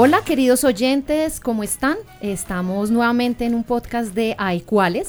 Hola 0.00 0.22
queridos 0.22 0.62
oyentes, 0.62 1.40
¿cómo 1.40 1.64
están? 1.64 1.96
Estamos 2.20 2.92
nuevamente 2.92 3.46
en 3.46 3.56
un 3.56 3.64
podcast 3.64 4.14
de 4.14 4.36
Hay 4.38 4.60
cuáles. 4.60 5.08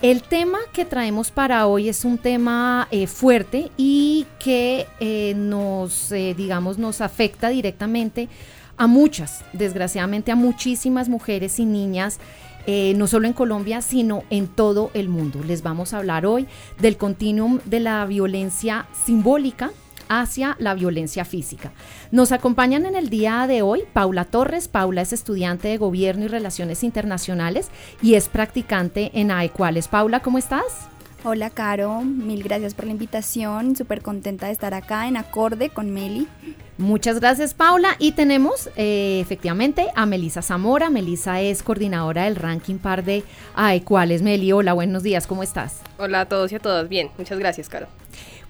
El 0.00 0.22
tema 0.22 0.56
que 0.72 0.86
traemos 0.86 1.30
para 1.30 1.66
hoy 1.66 1.90
es 1.90 2.02
un 2.06 2.16
tema 2.16 2.88
eh, 2.90 3.06
fuerte 3.06 3.70
y 3.76 4.24
que 4.38 4.86
eh, 5.00 5.34
nos, 5.36 6.10
eh, 6.12 6.32
digamos, 6.34 6.78
nos 6.78 7.02
afecta 7.02 7.50
directamente 7.50 8.30
a 8.78 8.86
muchas, 8.86 9.44
desgraciadamente 9.52 10.32
a 10.32 10.34
muchísimas 10.34 11.10
mujeres 11.10 11.58
y 11.58 11.66
niñas 11.66 12.18
no 12.66 13.08
solo 13.08 13.26
en 13.26 13.34
Colombia, 13.34 13.82
sino 13.82 14.22
en 14.30 14.46
todo 14.46 14.92
el 14.94 15.10
mundo. 15.10 15.42
Les 15.44 15.62
vamos 15.62 15.92
a 15.92 15.98
hablar 15.98 16.24
hoy 16.24 16.46
del 16.80 16.96
continuum 16.96 17.58
de 17.66 17.80
la 17.80 18.06
violencia 18.06 18.86
simbólica 19.04 19.72
hacia 20.20 20.56
la 20.58 20.74
violencia 20.74 21.24
física. 21.24 21.72
Nos 22.10 22.32
acompañan 22.32 22.86
en 22.86 22.94
el 22.94 23.08
día 23.08 23.46
de 23.46 23.62
hoy 23.62 23.84
Paula 23.92 24.24
Torres. 24.24 24.68
Paula 24.68 25.02
es 25.02 25.12
estudiante 25.12 25.68
de 25.68 25.78
Gobierno 25.78 26.24
y 26.24 26.28
Relaciones 26.28 26.84
Internacionales 26.84 27.68
y 28.02 28.14
es 28.14 28.28
practicante 28.28 29.10
en 29.14 29.30
AECUALES. 29.30 29.88
Paula, 29.88 30.20
¿cómo 30.20 30.38
estás? 30.38 30.88
Hola, 31.24 31.50
Caro. 31.50 32.02
Mil 32.02 32.42
gracias 32.42 32.74
por 32.74 32.84
la 32.84 32.90
invitación. 32.90 33.76
Súper 33.76 34.02
contenta 34.02 34.46
de 34.46 34.52
estar 34.52 34.74
acá 34.74 35.06
en 35.06 35.16
acorde 35.16 35.70
con 35.70 35.90
Meli. 35.90 36.26
Muchas 36.78 37.20
gracias, 37.20 37.54
Paula. 37.54 37.94
Y 38.00 38.12
tenemos 38.12 38.68
eh, 38.76 39.20
efectivamente 39.20 39.86
a 39.94 40.04
Melisa 40.04 40.42
Zamora. 40.42 40.90
Melisa 40.90 41.40
es 41.40 41.62
coordinadora 41.62 42.24
del 42.24 42.34
ranking 42.36 42.78
par 42.78 43.04
de 43.04 43.22
AECUALES. 43.54 44.22
Meli, 44.22 44.50
hola, 44.50 44.72
buenos 44.72 45.04
días. 45.04 45.28
¿Cómo 45.28 45.44
estás? 45.44 45.80
Hola 45.96 46.22
a 46.22 46.28
todos 46.28 46.50
y 46.50 46.56
a 46.56 46.58
todas. 46.58 46.88
Bien, 46.88 47.08
muchas 47.16 47.38
gracias, 47.38 47.68
Caro. 47.68 47.86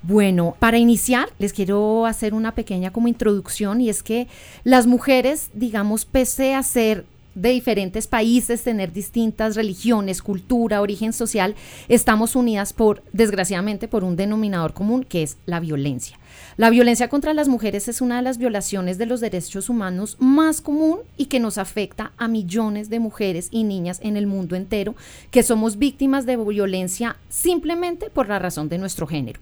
Bueno, 0.03 0.57
para 0.59 0.79
iniciar, 0.79 1.29
les 1.39 1.53
quiero 1.53 2.07
hacer 2.07 2.35
una 2.35 2.57
pequeña 2.57 2.93
como 2.93 3.07
introducción 3.07 3.81
y 3.81 3.89
es 3.89 4.03
que 4.03 4.27
las 4.65 4.89
mujeres, 4.89 5.51
digamos, 5.55 6.05
pese 6.05 6.55
a 6.55 6.63
ser 6.65 7.05
de 7.35 7.51
diferentes 7.51 8.09
países, 8.09 8.63
tener 8.63 8.93
distintas 8.93 9.55
religiones, 9.57 10.21
cultura, 10.21 10.81
origen 10.81 11.13
social, 11.13 11.55
estamos 11.89 12.37
unidas 12.37 12.73
por, 12.73 13.03
desgraciadamente, 13.13 13.89
por 13.89 14.05
un 14.05 14.17
denominador 14.17 14.75
común 14.75 15.05
que 15.05 15.23
es 15.23 15.37
la 15.47 15.61
violencia. 15.61 16.19
La 16.57 16.69
violencia 16.69 17.09
contra 17.09 17.33
las 17.33 17.49
mujeres 17.49 17.89
es 17.89 18.01
una 18.01 18.17
de 18.17 18.23
las 18.23 18.39
violaciones 18.39 18.99
de 18.99 19.07
los 19.07 19.21
derechos 19.21 19.71
humanos 19.71 20.17
más 20.19 20.61
común 20.61 20.99
y 21.17 21.27
que 21.27 21.41
nos 21.41 21.59
afecta 21.59 22.13
a 22.19 22.29
millones 22.29 22.91
de 22.91 22.99
mujeres 22.99 23.49
y 23.51 23.65
niñas 23.65 24.01
en 24.03 24.17
el 24.17 24.27
mundo 24.27 24.57
entero 24.57 24.95
que 25.31 25.43
somos 25.43 25.79
víctimas 25.79 26.27
de 26.27 26.37
violencia 26.37 27.17
simplemente 27.29 28.11
por 28.11 28.29
la 28.29 28.39
razón 28.39 28.69
de 28.69 28.79
nuestro 28.79 29.07
género. 29.07 29.41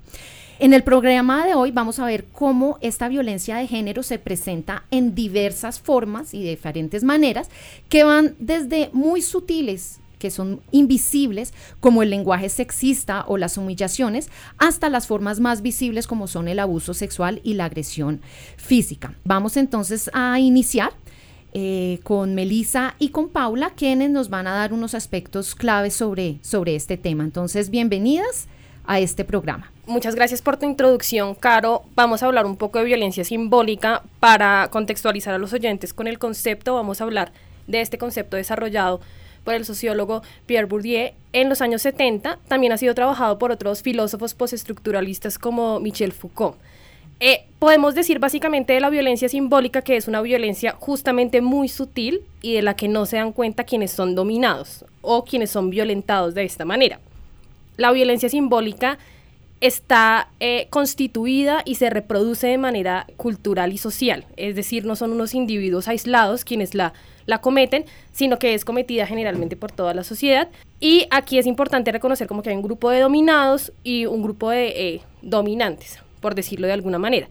En 0.63 0.75
el 0.75 0.83
programa 0.83 1.47
de 1.47 1.55
hoy 1.55 1.71
vamos 1.71 1.99
a 1.99 2.05
ver 2.05 2.27
cómo 2.27 2.77
esta 2.83 3.09
violencia 3.09 3.57
de 3.57 3.67
género 3.67 4.03
se 4.03 4.19
presenta 4.19 4.85
en 4.91 5.15
diversas 5.15 5.81
formas 5.81 6.35
y 6.35 6.43
diferentes 6.43 7.03
maneras 7.03 7.49
que 7.89 8.05
van 8.05 8.35
desde 8.39 8.91
muy 8.93 9.23
sutiles 9.23 10.01
que 10.19 10.31
son 10.31 10.61
invisibles, 10.71 11.55
como 11.81 12.03
el 12.03 12.11
lenguaje 12.11 12.51
sexista 12.51 13.25
o 13.27 13.39
las 13.39 13.57
humillaciones, 13.57 14.29
hasta 14.59 14.91
las 14.91 15.07
formas 15.07 15.41
más 15.41 15.63
visibles 15.63 16.07
como 16.07 16.27
son 16.27 16.47
el 16.47 16.59
abuso 16.59 16.93
sexual 16.93 17.41
y 17.43 17.55
la 17.55 17.65
agresión 17.65 18.21
física. 18.59 19.15
Vamos 19.25 19.57
entonces 19.57 20.11
a 20.13 20.39
iniciar 20.41 20.93
eh, 21.55 22.01
con 22.03 22.35
Melissa 22.35 22.97
y 22.99 23.09
con 23.09 23.31
Paula, 23.31 23.71
quienes 23.71 24.11
nos 24.11 24.29
van 24.29 24.47
a 24.47 24.53
dar 24.53 24.75
unos 24.75 24.95
aspectos 24.95 25.55
claves 25.55 25.95
sobre, 25.95 26.39
sobre 26.43 26.77
este 26.77 26.99
tema. 26.99 27.25
Entonces, 27.25 27.71
bienvenidas 27.71 28.47
a 28.91 28.99
este 28.99 29.25
programa. 29.25 29.71
Muchas 29.87 30.17
gracias 30.17 30.43
por 30.43 30.57
tu 30.57 30.67
introducción, 30.67 31.37
Caro. 31.37 31.85
Vamos 31.95 32.25
a 32.25 32.27
hablar 32.27 32.45
un 32.45 32.57
poco 32.57 32.81
de 32.81 32.87
violencia 32.87 33.23
simbólica 33.23 34.03
para 34.19 34.69
contextualizar 34.73 35.33
a 35.33 35.39
los 35.39 35.53
oyentes 35.53 35.95
con 35.95 36.09
el 36.09 36.19
concepto. 36.19 36.75
Vamos 36.75 37.01
a 37.01 37.05
hablar 37.05 37.31
de 37.69 37.83
este 37.83 37.99
concepto 37.99 38.37
desarrollado 38.37 39.01
por 39.45 39.55
el 39.55 39.65
sociólogo 39.65 40.23
Pierre 40.47 40.67
Bourdieu 40.67 41.13
en 41.33 41.49
los 41.49 41.61
años 41.61 41.83
70. 41.83 42.41
También 42.49 42.73
ha 42.73 42.79
sido 42.79 42.93
trabajado 42.97 43.39
por 43.39 43.53
otros 43.53 43.81
filósofos 43.83 44.35
postestructuralistas 44.35 45.39
como 45.39 45.79
Michel 45.79 46.11
Foucault. 46.11 46.57
Eh, 47.21 47.45
podemos 47.61 47.95
decir 47.95 48.19
básicamente 48.19 48.73
de 48.73 48.81
la 48.81 48.91
violencia 48.91 49.29
simbólica 49.29 49.83
que 49.83 49.97
es 49.97 50.09
una 50.09 50.21
violencia 50.21 50.75
justamente 50.81 51.43
muy 51.43 51.69
sutil 51.69 52.23
y 52.43 52.55
de 52.55 52.63
la 52.63 52.75
que 52.75 52.89
no 52.89 53.07
se 53.07 53.19
dan 53.19 53.31
cuenta 53.31 53.63
quienes 53.63 53.93
son 53.93 54.17
dominados 54.17 54.85
o 55.01 55.25
quienes 55.25 55.51
son 55.51 55.71
violentados 55.71 56.35
de 56.35 56.43
esta 56.43 56.65
manera 56.65 56.99
la 57.81 57.93
violencia 57.93 58.29
simbólica 58.29 58.99
está 59.63 60.29
eh, 60.39 60.67
constituida 60.69 61.63
y 61.65 61.77
se 61.77 61.89
reproduce 61.89 62.47
de 62.47 62.59
manera 62.59 63.07
cultural 63.17 63.73
y 63.73 63.79
social, 63.79 64.27
es 64.37 64.55
decir, 64.55 64.85
no 64.85 64.97
son 64.97 65.13
unos 65.13 65.35
individuos 65.35 65.89
aislados 65.89 66.45
quienes 66.45 66.75
la, 66.75 66.93
la 67.25 67.41
cometen, 67.41 67.87
sino 68.13 68.39
que 68.39 68.53
es 68.53 68.67
cometida 68.67 69.07
generalmente 69.07 69.57
por 69.57 69.73
toda 69.73 69.95
la 69.95 70.05
sociedad. 70.05 70.49
Y 70.79 71.07
aquí 71.11 71.39
es 71.39 71.47
importante 71.47 71.91
reconocer 71.91 72.27
como 72.27 72.43
que 72.43 72.51
hay 72.51 72.57
un 72.57 72.63
grupo 72.63 72.91
de 72.91 73.01
dominados 73.01 73.73
y 73.83 74.05
un 74.05 74.23
grupo 74.23 74.51
de 74.51 74.69
eh, 74.69 75.01
dominantes, 75.23 76.01
por 76.21 76.35
decirlo 76.35 76.67
de 76.67 76.75
alguna 76.75 76.99
manera. 76.99 77.29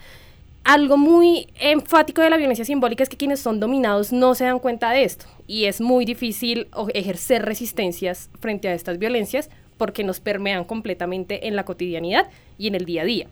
Algo 0.63 0.97
muy 0.97 1.47
enfático 1.59 2.23
de 2.23 2.31
la 2.31 2.37
violencia 2.37 2.65
simbólica 2.65 3.03
es 3.03 3.09
que 3.09 3.17
quienes 3.17 3.39
son 3.39 3.59
dominados 3.59 4.11
no 4.11 4.33
se 4.33 4.45
dan 4.45 4.59
cuenta 4.59 4.91
de 4.91 5.03
esto 5.03 5.25
y 5.47 5.65
es 5.65 5.79
muy 5.79 6.05
difícil 6.05 6.67
ejercer 6.93 7.45
resistencias 7.45 8.29
frente 8.39 8.67
a 8.67 8.73
estas 8.73 8.97
violencias 8.97 9.49
porque 9.79 10.03
nos 10.03 10.19
permean 10.19 10.65
completamente 10.65 11.47
en 11.47 11.55
la 11.55 11.63
cotidianidad 11.63 12.27
y 12.59 12.67
en 12.67 12.75
el 12.75 12.85
día 12.85 13.01
a 13.01 13.05
día. 13.05 13.27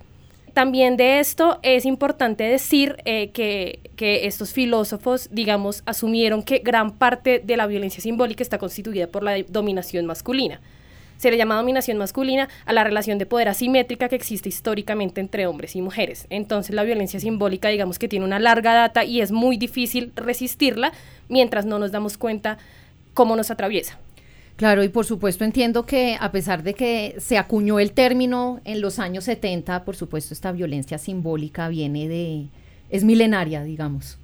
También 0.53 0.97
de 0.97 1.19
esto 1.19 1.59
es 1.61 1.85
importante 1.85 2.43
decir 2.45 2.95
eh, 3.05 3.29
que, 3.29 3.79
que, 3.95 4.25
estos 4.25 4.53
filósofos, 4.53 5.29
digamos, 5.31 5.83
asumieron 5.85 6.41
que 6.41 6.59
gran 6.59 6.97
parte 6.97 7.37
de 7.37 7.57
la 7.57 7.67
violencia 7.67 8.01
simbólica 8.01 8.41
está 8.41 8.57
constituida 8.57 9.05
por 9.05 9.21
la 9.21 9.35
dominación 9.49 10.07
masculina. 10.07 10.59
Se 11.17 11.29
le 11.29 11.37
llama 11.37 11.57
dominación 11.57 11.97
masculina 11.97 12.47
a 12.65 12.73
la 12.73 12.83
relación 12.83 13.17
de 13.19 13.25
poder 13.25 13.49
asimétrica 13.49 14.07
que 14.09 14.15
existe 14.15 14.49
históricamente 14.49 15.19
entre 15.19 15.45
hombres 15.45 15.75
y 15.75 15.81
mujeres. 15.81 16.25
Entonces 16.29 16.73
la 16.73 16.83
violencia 16.83 17.19
simbólica, 17.19 17.69
digamos 17.69 17.99
que 17.99 18.07
tiene 18.07 18.25
una 18.25 18.39
larga 18.39 18.73
data 18.73 19.03
y 19.03 19.21
es 19.21 19.31
muy 19.31 19.57
difícil 19.57 20.11
resistirla 20.15 20.91
mientras 21.27 21.65
no 21.65 21.77
nos 21.77 21.91
damos 21.91 22.17
cuenta 22.17 22.57
cómo 23.13 23.35
nos 23.35 23.51
atraviesa. 23.51 23.99
Claro, 24.57 24.83
y 24.83 24.89
por 24.89 25.05
supuesto 25.05 25.43
entiendo 25.43 25.85
que 25.85 26.17
a 26.19 26.31
pesar 26.31 26.63
de 26.63 26.73
que 26.73 27.15
se 27.19 27.37
acuñó 27.37 27.79
el 27.79 27.91
término 27.91 28.59
en 28.65 28.81
los 28.81 28.97
años 28.97 29.25
70, 29.25 29.85
por 29.85 29.95
supuesto 29.95 30.33
esta 30.33 30.51
violencia 30.51 30.97
simbólica 30.97 31.69
viene 31.69 32.07
de, 32.07 32.47
es 32.89 33.03
milenaria, 33.03 33.63
digamos. 33.63 34.17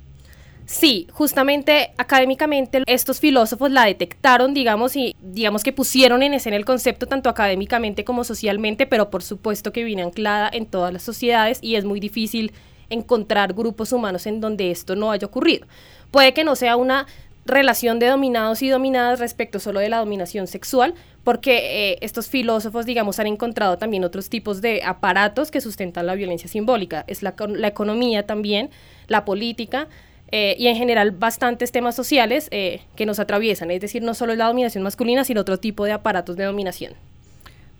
Sí, 0.65 1.07
justamente 1.11 1.91
académicamente 1.97 2.81
estos 2.87 3.19
filósofos 3.19 3.69
la 3.69 3.85
detectaron, 3.85 4.55
digamos, 4.55 4.95
y 4.95 5.15
digamos 5.21 5.63
que 5.63 5.71
pusieron 5.71 6.23
en 6.23 6.33
escena 6.33 6.55
el 6.55 6.65
concepto 6.65 7.05
tanto 7.05 7.29
académicamente 7.29 8.03
como 8.03 8.23
socialmente, 8.23 8.87
pero 8.87 9.11
por 9.11 9.21
supuesto 9.21 9.71
que 9.71 9.83
viene 9.83 10.01
anclada 10.01 10.49
en 10.51 10.65
todas 10.65 10.91
las 10.91 11.03
sociedades 11.03 11.59
y 11.61 11.75
es 11.75 11.85
muy 11.85 11.99
difícil 11.99 12.53
encontrar 12.89 13.53
grupos 13.53 13.91
humanos 13.91 14.25
en 14.25 14.41
donde 14.41 14.71
esto 14.71 14.95
no 14.95 15.11
haya 15.11 15.27
ocurrido. 15.27 15.67
Puede 16.09 16.33
que 16.33 16.43
no 16.43 16.55
sea 16.55 16.75
una 16.75 17.05
relación 17.45 17.99
de 17.99 18.07
dominados 18.07 18.61
y 18.61 18.69
dominadas 18.69 19.19
respecto 19.19 19.59
solo 19.59 19.79
de 19.79 19.89
la 19.89 19.97
dominación 19.99 20.47
sexual, 20.47 20.93
porque 21.23 21.91
eh, 21.91 21.97
estos 22.01 22.27
filósofos, 22.27 22.85
digamos, 22.85 23.19
han 23.19 23.27
encontrado 23.27 23.77
también 23.77 24.03
otros 24.03 24.29
tipos 24.29 24.61
de 24.61 24.81
aparatos 24.83 25.51
que 25.51 25.61
sustentan 25.61 26.05
la 26.05 26.15
violencia 26.15 26.47
simbólica. 26.47 27.03
Es 27.07 27.23
la, 27.23 27.35
la 27.49 27.67
economía 27.67 28.25
también, 28.25 28.69
la 29.07 29.25
política 29.25 29.87
eh, 30.35 30.55
y 30.57 30.65
en 30.65 30.75
general 30.75 31.11
bastantes 31.11 31.71
temas 31.71 31.95
sociales 31.95 32.47
eh, 32.49 32.81
que 32.95 33.05
nos 33.05 33.19
atraviesan. 33.19 33.69
Es 33.69 33.81
decir, 33.81 34.01
no 34.01 34.15
solo 34.15 34.33
la 34.35 34.47
dominación 34.47 34.83
masculina, 34.83 35.23
sino 35.23 35.41
otro 35.41 35.59
tipo 35.59 35.85
de 35.85 35.91
aparatos 35.91 36.35
de 36.35 36.45
dominación. 36.45 36.93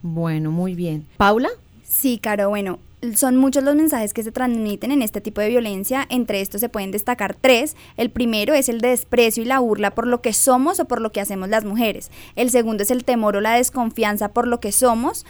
Bueno, 0.04 0.52
muy 0.52 0.76
bien. 0.76 1.08
Paula. 1.18 1.50
Sí, 1.84 2.20
Caro, 2.20 2.50
bueno, 2.50 2.78
son 3.16 3.36
muchos 3.36 3.64
los 3.64 3.76
mensajes 3.76 4.14
que 4.14 4.24
se 4.24 4.32
transmiten 4.32 4.92
en 4.92 5.02
este 5.02 5.22
tipo 5.22 5.42
de 5.42 5.50
violencia, 5.50 6.06
entre 6.10 6.42
estos 6.42 6.62
se 6.62 6.70
pueden 6.70 6.92
destacar 6.92 7.36
tres. 7.36 7.76
El 7.98 8.10
primero 8.10 8.54
es 8.54 8.70
el 8.70 8.82
desprecio 8.82 9.44
y 9.44 9.46
la 9.46 9.60
burla 9.60 9.92
por 9.92 10.08
lo 10.08 10.22
que 10.22 10.34
somos 10.34 10.80
o 10.80 10.86
por 10.86 11.02
lo 11.02 11.12
que 11.12 11.22
hacemos 11.22 11.50
las 11.50 11.66
mujeres. 11.66 12.12
El 12.36 12.50
segundo 12.50 12.84
es 12.84 12.92
el 12.92 13.04
temor 13.04 13.36
o 13.36 13.42
la 13.42 13.56
desconfianza 13.56 14.30
por 14.30 14.48
lo 14.48 14.60
que 14.60 14.72
somos. 14.72 15.26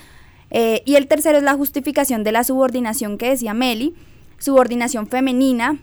Eh, 0.52 0.84
y 0.86 0.96
el 0.96 1.08
tercero 1.08 1.38
es 1.38 1.44
la 1.44 1.56
justificación 1.56 2.24
de 2.24 2.32
la 2.32 2.44
subordinación 2.44 3.18
que 3.18 3.30
decía 3.30 3.54
Meli, 3.54 3.96
subordinación 4.38 5.08
femenina 5.08 5.80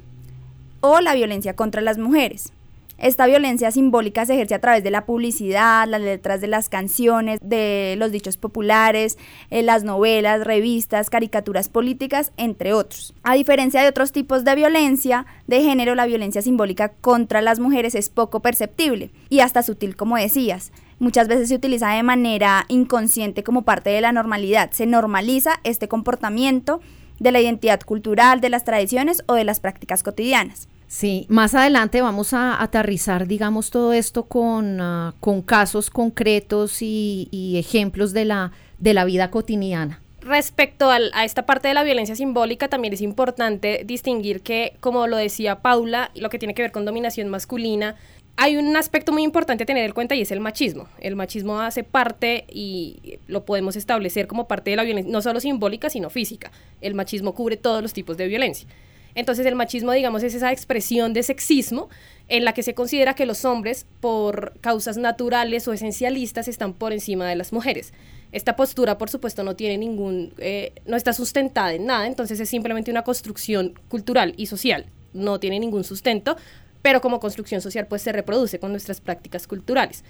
o 0.81 1.01
la 1.01 1.15
violencia 1.15 1.57
contra 1.57 1.81
las 1.83 1.99
mujeres. 1.99 2.53
Esta 3.01 3.27
violencia 3.27 3.71
simbólica 3.71 4.27
se 4.27 4.35
ejerce 4.35 4.55
a 4.55 4.59
través 4.61 4.85
de 4.85 4.91
la 4.91 5.07
publicidad, 5.07 5.89
las 5.89 6.03
letras 6.03 6.43
de 6.43 6.49
las 6.49 6.69
canciones, 6.69 7.41
de 7.43 7.95
los 7.97 8.13
dichos 8.13 8.37
populares, 8.37 9.17
eh, 9.49 9.63
las 9.63 9.85
novelas, 9.85 10.45
revistas, 10.45 11.09
caricaturas 11.09 11.71
políticas, 11.71 12.33
entre 12.37 12.75
otros. 12.75 13.15
A 13.23 13.35
diferencia 13.35 13.81
de 13.81 13.89
otros 13.89 14.13
tipos 14.13 14.45
de 14.45 14.55
violencia 14.55 15.25
de 15.47 15.63
género, 15.63 15.95
la 15.95 16.05
violencia 16.05 16.43
simbólica 16.43 16.91
contra 17.01 17.41
las 17.41 17.59
mujeres 17.59 17.95
es 17.95 18.11
poco 18.11 18.41
perceptible 18.41 19.11
y 19.31 19.41
hasta 19.41 19.63
sutil, 19.63 19.97
como 19.97 20.19
decías. 20.19 20.71
Muchas 20.99 21.27
veces 21.27 21.49
se 21.49 21.55
utiliza 21.55 21.89
de 21.89 22.03
manera 22.03 22.67
inconsciente 22.69 23.43
como 23.43 23.63
parte 23.63 23.89
de 23.89 24.03
la 24.03 24.13
normalidad. 24.13 24.73
Se 24.73 24.85
normaliza 24.85 25.59
este 25.65 25.89
comportamiento 25.89 26.83
de 27.19 27.33
la 27.33 27.41
identidad 27.41 27.81
cultural, 27.81 28.43
de 28.43 28.51
las 28.51 28.65
tradiciones 28.65 29.23
o 29.27 29.33
de 29.33 29.45
las 29.45 29.59
prácticas 29.59 30.03
cotidianas. 30.03 30.69
Sí, 30.91 31.25
más 31.29 31.55
adelante 31.55 32.03
vamos 32.03 32.35
a 32.35 32.61
aterrizar, 32.61 33.29
digamos, 33.29 33.71
todo 33.71 33.93
esto 33.93 34.25
con, 34.25 34.81
ah, 34.81 35.15
con 35.21 35.41
casos 35.41 35.89
concretos 35.89 36.83
y, 36.83 37.29
y, 37.31 37.59
ejemplos 37.61 38.13
de 38.13 38.25
la, 38.25 38.51
de 38.81 38.93
la 38.93 39.05
vida 39.05 39.31
cotidiana. 39.31 40.03
Respecto 40.21 40.91
al, 40.91 41.13
a 41.15 41.25
esta 41.25 41.47
parte 41.47 41.69
de 41.69 41.75
la 41.75 41.85
violencia 41.85 42.17
simbólica, 42.17 42.67
también 42.67 42.93
es 42.93 43.03
importante 43.03 43.85
distinguir 43.85 44.41
que, 44.41 44.77
como 44.81 45.07
lo 45.07 45.17
decía 45.17 45.63
Paula, 45.63 46.11
lo 46.17 46.29
que 46.29 46.41
tiene 46.41 46.55
que 46.55 46.63
ver 46.63 46.73
con 46.73 46.85
dominación 46.85 47.29
masculina, 47.29 47.95
hay 48.37 48.57
un 48.57 48.77
aspecto 48.77 49.13
muy 49.13 49.23
importante 49.23 49.63
a 49.63 49.67
tener 49.67 49.85
en 49.85 49.93
cuenta 49.93 50.17
y 50.17 50.23
es 50.23 50.33
el 50.33 50.41
machismo. 50.41 50.89
El 50.99 51.15
machismo 51.15 51.61
hace 51.61 51.85
parte 51.85 52.47
y 52.49 53.21
lo 53.29 53.45
podemos 53.45 53.77
establecer 53.77 54.27
como 54.27 54.49
parte 54.49 54.71
de 54.71 54.77
la 54.77 54.83
violencia, 54.83 55.13
no 55.13 55.23
solo 55.23 55.39
simbólica, 55.39 55.89
sino 55.89 56.11
física. 56.11 56.51
El 56.81 56.95
machismo 56.95 57.33
cubre 57.33 57.57
todos 57.57 57.81
los 57.81 57.93
tipos 57.93 58.17
de 58.17 58.27
violencia. 58.27 58.67
Entonces 59.15 59.47
el 59.47 59.55
machismo, 59.55 59.93
digamos, 59.93 60.23
es 60.23 60.35
esa 60.35 60.53
expresión 60.53 61.13
de 61.13 61.23
sexismo 61.23 61.89
en 62.29 62.45
la 62.45 62.55
que 62.55 62.63
se 62.63 62.75
considera 62.75 63.15
que 63.15 63.27
los 63.27 63.45
hombres, 63.45 63.87
por 64.01 64.55
causas 64.61 64.97
naturales 64.97 65.67
o 65.69 65.73
esencialistas, 65.73 66.49
están 66.49 66.75
por 66.75 66.93
encima 66.93 67.29
de 67.29 67.37
las 67.37 67.53
mujeres. 67.53 67.93
Esta 68.33 68.55
postura, 68.55 68.99
por 68.99 69.11
supuesto, 69.11 69.43
no 69.43 69.57
tiene 69.57 69.79
ningún, 69.79 70.33
eh, 70.39 70.73
no 70.87 70.97
está 70.97 71.13
sustentada 71.13 71.73
en 71.73 71.87
nada, 71.87 72.07
entonces 72.07 72.39
es 72.39 72.49
simplemente 72.49 72.91
una 72.91 73.03
construcción 73.03 73.75
cultural 73.89 74.35
y 74.37 74.47
social, 74.47 74.87
no 75.13 75.41
tiene 75.41 75.59
ningún 75.59 75.83
sustento, 75.83 76.37
pero 76.83 77.01
como 77.01 77.21
construcción 77.21 77.61
social 77.61 77.87
pues 77.87 78.03
se 78.03 78.13
reproduce 78.13 78.59
con 78.59 78.71
nuestras 78.71 79.01
prácticas 79.01 79.47
culturales. 79.47 80.05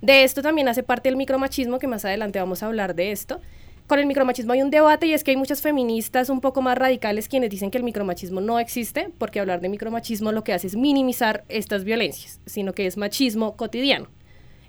De 0.00 0.22
esto 0.22 0.42
también 0.42 0.68
hace 0.68 0.82
parte 0.82 1.08
el 1.08 1.16
micromachismo, 1.16 1.78
que 1.78 1.86
más 1.86 2.04
adelante 2.04 2.38
vamos 2.38 2.62
a 2.62 2.66
hablar 2.66 2.94
de 2.94 3.10
esto, 3.10 3.40
con 3.86 3.98
el 3.98 4.06
micromachismo 4.06 4.52
hay 4.52 4.62
un 4.62 4.70
debate 4.70 5.06
y 5.06 5.12
es 5.12 5.24
que 5.24 5.32
hay 5.32 5.36
muchas 5.36 5.60
feministas 5.60 6.30
un 6.30 6.40
poco 6.40 6.62
más 6.62 6.78
radicales 6.78 7.28
quienes 7.28 7.50
dicen 7.50 7.70
que 7.70 7.78
el 7.78 7.84
micromachismo 7.84 8.40
no 8.40 8.58
existe, 8.58 9.10
porque 9.18 9.40
hablar 9.40 9.60
de 9.60 9.68
micromachismo 9.68 10.32
lo 10.32 10.42
que 10.42 10.52
hace 10.52 10.66
es 10.66 10.76
minimizar 10.76 11.44
estas 11.48 11.84
violencias, 11.84 12.40
sino 12.46 12.72
que 12.72 12.86
es 12.86 12.96
machismo 12.96 13.56
cotidiano. 13.56 14.08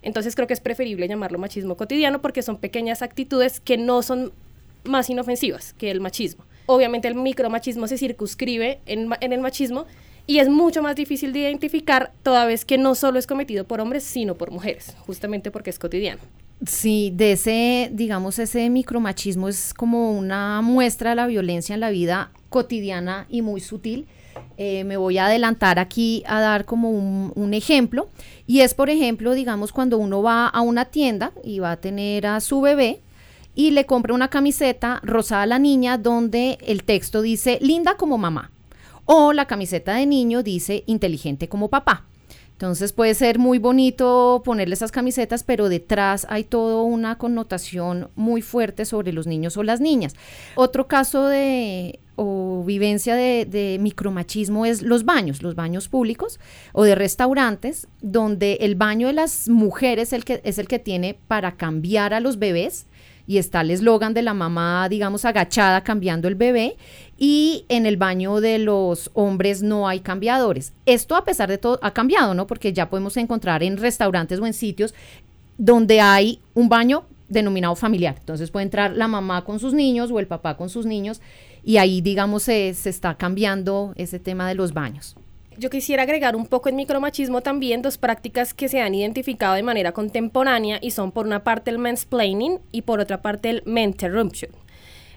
Entonces 0.02 0.36
creo 0.36 0.48
que 0.48 0.54
es 0.54 0.60
preferible 0.60 1.08
llamarlo 1.08 1.40
machismo 1.40 1.78
cotidiano 1.78 2.22
porque 2.22 2.42
son 2.42 2.58
pequeñas 2.58 3.02
actitudes 3.02 3.60
que 3.60 3.78
no 3.78 4.04
son 4.04 4.34
más 4.84 5.10
inofensivas 5.10 5.74
que 5.74 5.92
el 5.92 6.02
machismo. 6.02 6.46
Obviamente 6.68 7.08
el 7.08 7.16
micromachismo 7.16 7.88
se 7.88 7.98
circunscribe 7.98 8.80
en, 8.86 9.10
el 9.22 9.42
machismo 9.42 9.86
y 10.28 10.40
es 10.40 10.50
mucho 10.50 10.82
más 10.82 10.96
difícil 10.96 11.32
de 11.32 11.40
identificar 11.40 12.12
toda 12.22 12.46
vez 12.46 12.66
que 12.66 12.78
no 12.78 12.96
solo 12.96 13.18
es 13.18 13.28
cometido 13.28 13.66
por 13.66 13.80
hombres, 13.80 14.04
sino 14.04 14.36
por 14.36 14.52
mujeres, 14.52 14.96
justamente 15.06 15.52
porque 15.52 15.70
es 15.70 15.80
cotidiano. 15.80 16.22
Sí, 16.66 17.12
de 17.14 17.34
ese, 17.34 17.90
digamos, 17.94 18.40
ese 18.40 18.70
micromachismo 18.70 19.50
es 19.50 19.74
como 19.74 20.12
una 20.12 20.62
muestra 20.62 21.10
de 21.12 21.18
la 21.18 21.28
violencia 21.28 21.74
en 21.74 21.82
la 21.82 21.90
vida 21.90 22.32
cotidiana 22.50 23.26
y 23.30 23.42
muy 23.42 23.60
sutil. 23.60 24.08
Eh, 24.58 24.86
me 24.86 24.96
voy 24.96 25.18
a 25.18 25.26
adelantar 25.26 25.80
aquí 25.80 26.24
a 26.28 26.40
dar 26.40 26.66
como 26.66 26.90
un, 26.90 27.34
un, 27.36 27.54
ejemplo. 27.54 28.10
Y 28.48 28.62
es, 28.62 28.74
por 28.74 28.90
ejemplo, 28.90 29.34
digamos, 29.34 29.74
cuando 29.74 29.98
uno 29.98 30.22
va 30.22 30.48
a 30.48 30.62
una 30.62 30.86
tienda 30.86 31.34
y 31.44 31.60
va 31.60 31.74
a 31.74 31.82
tener 31.82 32.26
a 32.26 32.40
su 32.40 32.62
bebé 32.62 33.02
y 33.54 33.72
le 33.72 33.86
compra 33.86 34.14
una 34.14 34.30
camiseta 34.30 35.02
rosada 35.04 35.44
a 35.44 35.48
la 35.48 35.60
niña 35.60 35.98
donde 35.98 36.58
el 36.62 36.84
texto 36.84 37.22
dice 37.22 37.60
linda 37.62 37.96
como 37.96 38.18
mamá. 38.18 38.52
O 39.06 39.34
la 39.34 39.46
camiseta 39.46 39.96
de 39.96 40.06
niño 40.06 40.42
dice 40.42 40.84
inteligente 40.88 41.48
como 41.48 41.70
papá. 41.70 42.06
Entonces 42.56 42.94
puede 42.94 43.14
ser 43.16 43.38
muy 43.38 43.60
bonito 43.60 44.42
ponerle 44.46 44.76
esas 44.76 44.94
camisetas, 44.94 45.44
pero 45.44 45.68
detrás 45.68 46.26
hay 46.30 46.46
toda 46.46 46.84
una 46.84 47.18
connotación 47.18 48.10
muy 48.16 48.42
fuerte 48.42 48.86
sobre 48.86 49.12
los 49.12 49.28
niños 49.28 49.58
o 49.58 49.64
las 49.64 49.82
niñas. 49.82 50.16
Otro 50.56 50.88
caso 50.88 51.28
de 51.28 52.00
o 52.16 52.64
vivencia 52.66 53.16
de, 53.16 53.78
micromachismo 53.82 54.66
es 54.66 54.84
los 54.84 55.04
baños, 55.04 55.44
los 55.44 55.56
baños 55.56 55.90
públicos 55.90 56.40
o 56.72 56.86
de 56.86 56.96
restaurantes, 56.96 57.90
donde 58.02 58.54
el 58.62 58.76
baño 58.76 59.08
de 59.08 59.14
las 59.14 59.50
mujeres 59.50 60.14
el 60.14 60.24
que, 60.24 60.40
es 60.46 60.58
el 60.58 60.70
que 60.70 60.80
tiene 60.80 61.18
para 61.28 61.58
cambiar 61.58 62.14
a 62.14 62.22
los 62.22 62.40
bebés 62.40 62.88
y 63.28 63.38
está 63.38 63.62
el 63.62 63.72
eslogan 63.72 64.14
de 64.14 64.22
la 64.22 64.34
mamá, 64.34 64.88
digamos, 64.90 65.26
agachada 65.26 65.84
cambiando 65.84 66.28
el 66.28 66.36
bebé 66.36 66.78
y 67.18 67.66
en 67.70 67.86
el 67.86 67.98
baño 67.98 68.42
de 68.42 68.60
los 68.60 69.10
hombres 69.14 69.64
no 69.64 69.88
hay 69.88 70.00
cambiadores. 70.02 70.74
Esto 70.86 71.16
a 71.16 71.24
pesar 71.24 71.50
de 71.50 71.58
todo 71.58 71.80
ha 71.82 71.92
cambiado, 71.92 72.34
¿no? 72.34 72.48
Porque 72.48 72.74
ya 72.74 72.90
podemos 72.90 73.18
encontrar 73.18 73.64
en 73.64 73.78
restaurantes 73.78 74.40
o 74.40 74.46
en 74.46 74.54
sitios 74.54 74.94
donde 75.58 76.02
hay 76.02 76.42
un 76.54 76.70
baño 76.70 77.06
denominado 77.28 77.76
familiar. 77.76 78.16
Entonces 78.20 78.52
puede 78.52 78.66
entrar 78.66 78.96
la 78.96 79.08
mamá 79.08 79.44
con 79.44 79.60
sus 79.60 79.74
niños 79.74 80.12
o 80.12 80.20
el 80.20 80.28
papá 80.28 80.58
con 80.58 80.70
sus 80.70 80.86
niños 80.86 81.22
y 81.64 81.78
ahí, 81.78 82.02
digamos, 82.02 82.44
se, 82.44 82.74
se 82.74 82.90
está 82.90 83.16
cambiando 83.16 83.94
ese 83.96 84.20
tema 84.20 84.48
de 84.48 84.56
los 84.56 84.74
baños 84.74 85.16
yo 85.58 85.70
quisiera 85.70 86.04
agregar 86.04 86.36
un 86.36 86.46
poco 86.46 86.70
en 86.70 86.76
micromachismo 86.76 87.42
también 87.42 87.82
dos 87.82 87.98
prácticas 87.98 88.54
que 88.54 88.70
se 88.70 88.82
han 88.82 88.96
identificado 88.96 89.56
de 89.56 89.64
manera 89.64 89.92
contemporánea 89.92 90.80
y 90.82 90.92
son 90.92 91.12
por 91.12 91.26
una 91.26 91.44
parte 91.44 91.72
el 91.72 91.78
mansplaining 91.78 92.60
y 92.72 92.84
por 92.84 93.00
otra 93.00 93.22
parte 93.22 93.50
el 93.50 93.64
menterruption. 93.66 94.52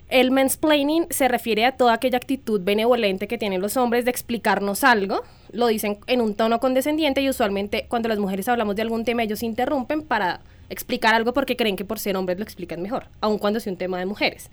El 0.09 0.31
mansplaining 0.31 1.07
se 1.11 1.29
refiere 1.29 1.67
a 1.67 1.73
toda 1.73 1.93
aquella 1.93 2.17
actitud 2.17 2.63
benevolente 2.63 3.29
que 3.29 3.37
tienen 3.37 3.61
los 3.61 3.77
hombres 3.77 4.07
de 4.07 4.11
explicarnos 4.11 4.83
algo, 4.83 5.23
lo 5.53 5.67
dicen 5.67 5.99
en 6.07 6.23
un 6.23 6.35
tono 6.35 6.61
condescendiente 6.61 7.21
y 7.21 7.29
usualmente 7.29 7.87
cuando 7.89 8.09
las 8.09 8.19
mujeres 8.19 8.49
hablamos 8.49 8.75
de 8.77 8.83
algún 8.83 9.05
tema 9.05 9.23
ellos 9.23 9.43
interrumpen 9.43 10.03
para 10.03 10.41
explicar 10.71 11.15
algo 11.15 11.35
porque 11.35 11.57
creen 11.57 11.77
que 11.77 11.85
por 11.85 11.99
ser 11.99 12.17
hombres 12.17 12.39
lo 12.39 12.45
explican 12.45 12.81
mejor, 12.81 13.09
aun 13.21 13.39
cuando 13.39 13.61
sea 13.61 13.73
un 13.73 13.79
tema 13.79 13.99
de 13.99 14.07
mujeres. 14.07 14.51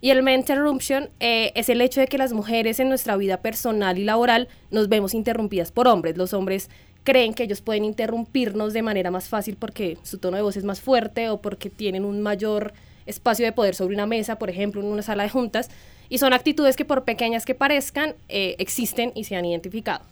Y 0.00 0.10
el 0.10 0.26
interruption 0.26 1.10
eh, 1.20 1.52
es 1.54 1.68
el 1.68 1.80
hecho 1.80 2.00
de 2.00 2.06
que 2.06 2.16
las 2.16 2.32
mujeres 2.32 2.80
en 2.80 2.88
nuestra 2.88 3.16
vida 3.16 3.38
personal 3.38 3.98
y 3.98 4.04
laboral 4.04 4.48
nos 4.70 4.88
vemos 4.88 5.12
interrumpidas 5.12 5.72
por 5.72 5.88
hombres. 5.88 6.16
Los 6.16 6.32
hombres 6.32 6.70
creen 7.04 7.34
que 7.34 7.42
ellos 7.44 7.60
pueden 7.60 7.84
interrumpirnos 7.84 8.72
de 8.72 8.82
manera 8.82 9.10
más 9.10 9.28
fácil 9.28 9.56
porque 9.58 9.98
su 10.02 10.18
tono 10.18 10.36
de 10.36 10.42
voz 10.42 10.56
es 10.56 10.64
más 10.64 10.80
fuerte 10.80 11.28
o 11.28 11.40
porque 11.40 11.68
tienen 11.68 12.04
un 12.04 12.22
mayor 12.22 12.72
espacio 13.06 13.44
de 13.44 13.52
poder 13.52 13.74
sobre 13.74 13.94
una 13.94 14.06
mesa, 14.06 14.38
por 14.38 14.48
ejemplo, 14.48 14.80
en 14.80 14.86
una 14.86 15.02
sala 15.02 15.24
de 15.24 15.28
juntas. 15.28 15.68
Y 16.08 16.18
son 16.18 16.32
actitudes 16.32 16.76
que 16.76 16.84
por 16.84 17.04
pequeñas 17.04 17.44
que 17.44 17.54
parezcan, 17.54 18.14
eh, 18.28 18.56
existen 18.58 19.12
y 19.14 19.24
se 19.24 19.36
han 19.36 19.44
identificado 19.44 20.04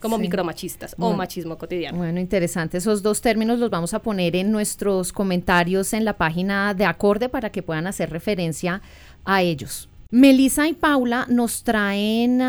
como 0.00 0.18
micromachistas 0.18 0.94
o 0.98 1.12
machismo 1.12 1.58
cotidiano. 1.58 1.98
Bueno, 1.98 2.20
interesante. 2.20 2.78
Esos 2.78 3.02
dos 3.02 3.20
términos 3.20 3.58
los 3.58 3.70
vamos 3.70 3.94
a 3.94 3.98
poner 4.00 4.36
en 4.36 4.52
nuestros 4.52 5.12
comentarios 5.12 5.92
en 5.92 6.04
la 6.04 6.14
página 6.14 6.74
de 6.74 6.84
Acorde 6.84 7.28
para 7.28 7.50
que 7.50 7.62
puedan 7.62 7.86
hacer 7.86 8.10
referencia 8.10 8.80
a 9.28 9.42
ellos. 9.42 9.88
Melissa 10.10 10.66
y 10.66 10.72
Paula 10.72 11.26
nos 11.28 11.62
traen 11.62 12.42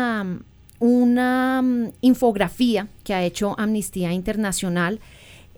una 0.78 1.62
infografía 2.00 2.88
que 3.04 3.12
ha 3.12 3.22
hecho 3.22 3.54
Amnistía 3.58 4.12
Internacional. 4.12 4.98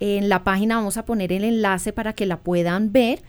En 0.01 0.29
la 0.29 0.43
página 0.43 0.77
vamos 0.77 0.97
a 0.97 1.05
poner 1.05 1.33
el 1.33 1.45
enlace 1.45 1.93
para 1.93 2.13
que 2.13 2.27
la 2.27 2.39
puedan 2.39 2.91
ver 2.93 3.23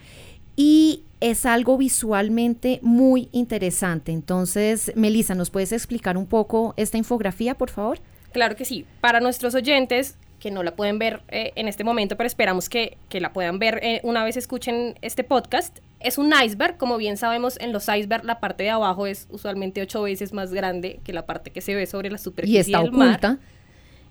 y 0.56 1.04
es 1.20 1.46
algo 1.46 1.78
visualmente 1.78 2.80
muy 2.82 3.30
interesante. 3.32 4.12
Entonces, 4.12 4.92
Melissa, 4.96 5.36
¿nos 5.36 5.52
puedes 5.52 5.72
explicar 5.72 6.18
un 6.18 6.26
poco 6.26 6.74
esta 6.76 6.98
infografía, 6.98 7.54
por 7.56 7.70
favor? 7.70 8.00
Claro 8.32 8.56
que 8.56 8.66
sí. 8.66 8.88
Para 9.02 9.20
nuestros 9.20 9.54
oyentes, 9.54 10.18
que 10.44 10.52
no 10.52 10.62
la 10.62 10.76
pueden 10.76 11.00
ver 11.00 11.22
eh, 11.30 11.54
en 11.56 11.70
este 11.70 11.86
momento, 11.86 12.18
pero 12.18 12.28
esperamos 12.28 12.68
que, 12.68 12.98
la 13.12 13.32
puedan 13.32 13.60
ver 13.60 13.80
eh, 13.82 14.02
una 14.04 14.26
vez 14.26 14.36
escuchen 14.36 14.96
este 15.02 15.24
podcast. 15.24 15.80
Es 16.02 16.18
un 16.18 16.34
iceberg, 16.34 16.76
como 16.76 16.98
bien 16.98 17.16
sabemos, 17.16 17.58
en 17.62 17.72
los 17.72 17.88
icebergs 17.88 18.26
la 18.26 18.42
parte 18.42 18.64
de 18.64 18.70
abajo 18.72 19.08
es 19.08 19.26
usualmente 19.30 19.82
ocho 19.82 20.02
veces 20.02 20.34
más 20.34 20.52
grande 20.52 21.00
que 21.06 21.14
la 21.14 21.26
parte 21.26 21.52
que 21.52 21.62
se 21.62 21.76
ve 21.76 21.86
sobre 21.86 22.12
la 22.12 22.18
superficie 22.18 22.58
y 22.58 22.60
está 22.60 22.80
del 22.80 22.90
oculta. 22.90 23.30
Mar. 23.30 23.40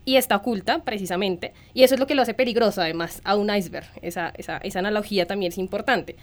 Y 0.07 0.17
está 0.17 0.37
oculta, 0.37 0.83
precisamente. 0.85 1.53
Y 1.75 1.83
eso 1.83 1.97
es 1.97 2.01
lo 2.01 2.07
que 2.07 2.15
lo 2.15 2.23
hace 2.23 2.33
peligroso, 2.33 2.81
además, 2.81 3.21
a 3.25 3.37
un 3.37 3.55
iceberg. 3.55 3.87
Esa, 4.01 4.33
esa, 4.39 4.57
esa 4.57 4.79
analogía 4.79 5.27
también 5.27 5.53
es 5.53 5.59
importante. 5.59 6.17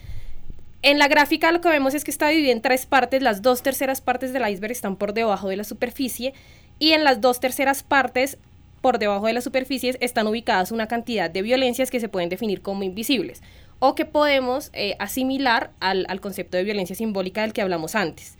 En 0.81 0.97
la 0.97 1.07
gráfica 1.07 1.51
lo 1.51 1.61
que 1.61 1.69
vemos 1.69 1.93
es 1.93 2.03
que 2.03 2.09
está 2.09 2.29
dividida 2.29 2.51
en 2.51 2.63
tres 2.63 2.87
partes. 2.87 3.21
Las 3.21 3.43
dos 3.43 3.61
terceras 3.61 4.01
partes 4.01 4.33
del 4.33 4.49
iceberg 4.49 4.71
están 4.71 4.95
por 4.95 5.13
debajo 5.13 5.49
de 5.49 5.57
la 5.57 5.63
superficie 5.63 6.33
y 6.79 6.93
en 6.93 7.03
las 7.03 7.21
dos 7.21 7.39
terceras 7.39 7.83
partes 7.83 8.39
por 8.81 8.99
debajo 8.99 9.27
de 9.27 9.33
las 9.33 9.43
superficies 9.43 9.97
están 10.01 10.27
ubicadas 10.27 10.71
una 10.71 10.87
cantidad 10.87 11.29
de 11.29 11.41
violencias 11.41 11.91
que 11.91 11.99
se 11.99 12.09
pueden 12.09 12.29
definir 12.29 12.61
como 12.61 12.83
invisibles 12.83 13.41
o 13.79 13.95
que 13.95 14.05
podemos 14.05 14.69
eh, 14.73 14.95
asimilar 14.99 15.71
al, 15.79 16.05
concepto 16.21 16.57
de 16.57 16.63
violencia 16.63 16.95
simbólica 16.95 17.41
del 17.41 17.53
que 17.53 17.61
hablamos 17.61 17.95
antes. 17.95 18.37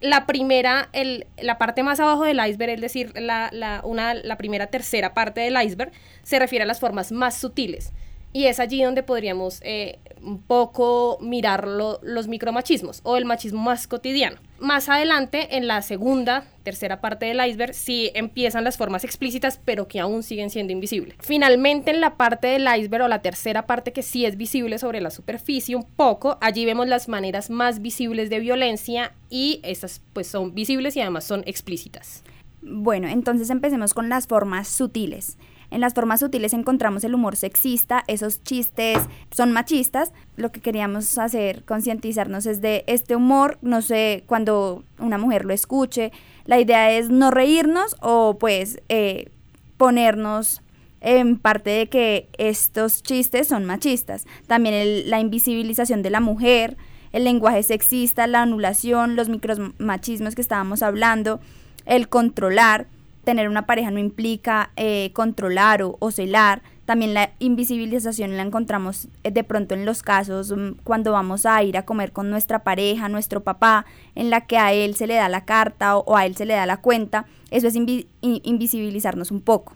La 0.00 0.26
primera, 0.26 0.88
el, 0.92 1.26
la 1.40 1.58
parte 1.58 1.82
más 1.82 2.00
abajo 2.00 2.24
del 2.24 2.40
iceberg, 2.44 2.72
es 2.72 2.80
decir, 2.80 3.12
la, 3.14 3.50
la, 3.52 3.82
una, 3.84 4.14
la 4.14 4.36
primera 4.36 4.66
tercera 4.66 5.14
parte 5.14 5.42
del 5.42 5.60
iceberg, 5.62 5.92
se 6.22 6.38
refiere 6.38 6.64
a 6.64 6.66
las 6.66 6.80
formas 6.80 7.12
más 7.12 7.36
sutiles. 7.36 7.92
Y 8.32 8.46
es 8.46 8.60
allí 8.60 8.82
donde 8.82 9.02
podríamos 9.02 9.60
eh, 9.62 9.98
un 10.22 10.40
poco 10.40 11.18
mirar 11.20 11.66
los 11.66 12.28
micromachismos 12.28 13.00
o 13.02 13.16
el 13.16 13.24
machismo 13.24 13.60
más 13.60 13.86
cotidiano. 13.86 14.38
Más 14.58 14.88
adelante, 14.88 15.56
en 15.56 15.66
la 15.66 15.82
segunda, 15.82 16.44
tercera 16.62 17.00
parte 17.00 17.26
del 17.26 17.44
iceberg, 17.44 17.74
sí 17.74 18.10
empiezan 18.14 18.64
las 18.64 18.76
formas 18.76 19.04
explícitas, 19.04 19.60
pero 19.64 19.88
que 19.88 20.00
aún 20.00 20.22
siguen 20.22 20.50
siendo 20.50 20.72
invisibles. 20.72 21.16
Finalmente, 21.20 21.90
en 21.90 22.00
la 22.00 22.16
parte 22.16 22.46
del 22.46 22.68
iceberg 22.78 23.04
o 23.04 23.08
la 23.08 23.22
tercera 23.22 23.66
parte 23.66 23.92
que 23.92 24.02
sí 24.02 24.24
es 24.24 24.36
visible 24.36 24.78
sobre 24.78 25.00
la 25.00 25.10
superficie 25.10 25.74
un 25.74 25.84
poco, 25.84 26.38
allí 26.40 26.64
vemos 26.64 26.86
las 26.86 27.08
maneras 27.08 27.50
más 27.50 27.82
visibles 27.82 28.30
de 28.30 28.38
violencia 28.38 29.14
y 29.28 29.60
estas 29.64 30.00
pues 30.12 30.28
son 30.28 30.54
visibles 30.54 30.96
y 30.96 31.00
además 31.00 31.24
son 31.24 31.42
explícitas. 31.46 32.22
Bueno, 32.62 33.08
entonces 33.08 33.50
empecemos 33.50 33.92
con 33.92 34.08
las 34.08 34.28
formas 34.28 34.68
sutiles. 34.68 35.36
En 35.72 35.80
las 35.80 35.94
formas 35.94 36.20
sutiles 36.20 36.52
encontramos 36.52 37.02
el 37.02 37.14
humor 37.14 37.34
sexista, 37.34 38.04
esos 38.06 38.44
chistes 38.44 38.98
son 39.30 39.52
machistas. 39.52 40.12
Lo 40.36 40.52
que 40.52 40.60
queríamos 40.60 41.16
hacer, 41.16 41.64
concientizarnos 41.64 42.44
es 42.44 42.60
de 42.60 42.84
este 42.86 43.16
humor, 43.16 43.56
no 43.62 43.80
sé, 43.80 44.22
cuando 44.26 44.84
una 44.98 45.16
mujer 45.16 45.46
lo 45.46 45.54
escuche, 45.54 46.12
la 46.44 46.60
idea 46.60 46.92
es 46.92 47.08
no 47.08 47.30
reírnos 47.30 47.96
o 48.02 48.36
pues 48.38 48.82
eh, 48.90 49.30
ponernos 49.78 50.60
en 51.00 51.38
parte 51.38 51.70
de 51.70 51.88
que 51.88 52.28
estos 52.36 53.02
chistes 53.02 53.48
son 53.48 53.64
machistas. 53.64 54.26
También 54.46 55.08
la 55.08 55.20
invisibilización 55.20 56.02
de 56.02 56.10
la 56.10 56.20
mujer, 56.20 56.76
el 57.12 57.24
lenguaje 57.24 57.62
sexista, 57.62 58.26
la 58.26 58.42
anulación, 58.42 59.16
los 59.16 59.30
micromachismos 59.30 60.34
que 60.34 60.42
estábamos 60.42 60.82
hablando, 60.82 61.40
el 61.86 62.10
controlar 62.10 62.88
tener 63.24 63.48
una 63.48 63.66
pareja 63.66 63.90
no 63.90 63.98
implica 63.98 64.70
eh, 64.76 65.10
controlar 65.12 65.82
o, 65.82 66.10
celar. 66.10 66.62
También 66.84 67.14
la 67.14 67.30
invisibilización 67.38 68.36
la 68.36 68.42
encontramos 68.42 69.08
eh, 69.22 69.30
de 69.30 69.44
pronto 69.44 69.74
en 69.74 69.84
los 69.84 70.02
casos 70.02 70.52
mm, 70.52 70.80
cuando 70.82 71.12
vamos 71.12 71.46
a 71.46 71.62
ir 71.62 71.76
a 71.76 71.84
comer 71.84 72.12
con 72.12 72.30
nuestra 72.30 72.64
pareja, 72.64 73.08
nuestro 73.08 73.42
papá, 73.42 73.86
en 74.14 74.30
la 74.30 74.46
que 74.46 74.58
a 74.58 74.72
él 74.72 74.96
se 74.96 75.06
le 75.06 75.14
da 75.14 75.28
la 75.28 75.44
carta 75.44 75.96
o, 75.96 76.16
a 76.16 76.26
él 76.26 76.36
se 76.36 76.46
le 76.46 76.54
da 76.54 76.66
la 76.66 76.78
cuenta. 76.78 77.26
Eso 77.50 77.68
es 77.68 77.76
invisibilizarnos 77.76 79.30
un 79.30 79.40
poco. 79.40 79.74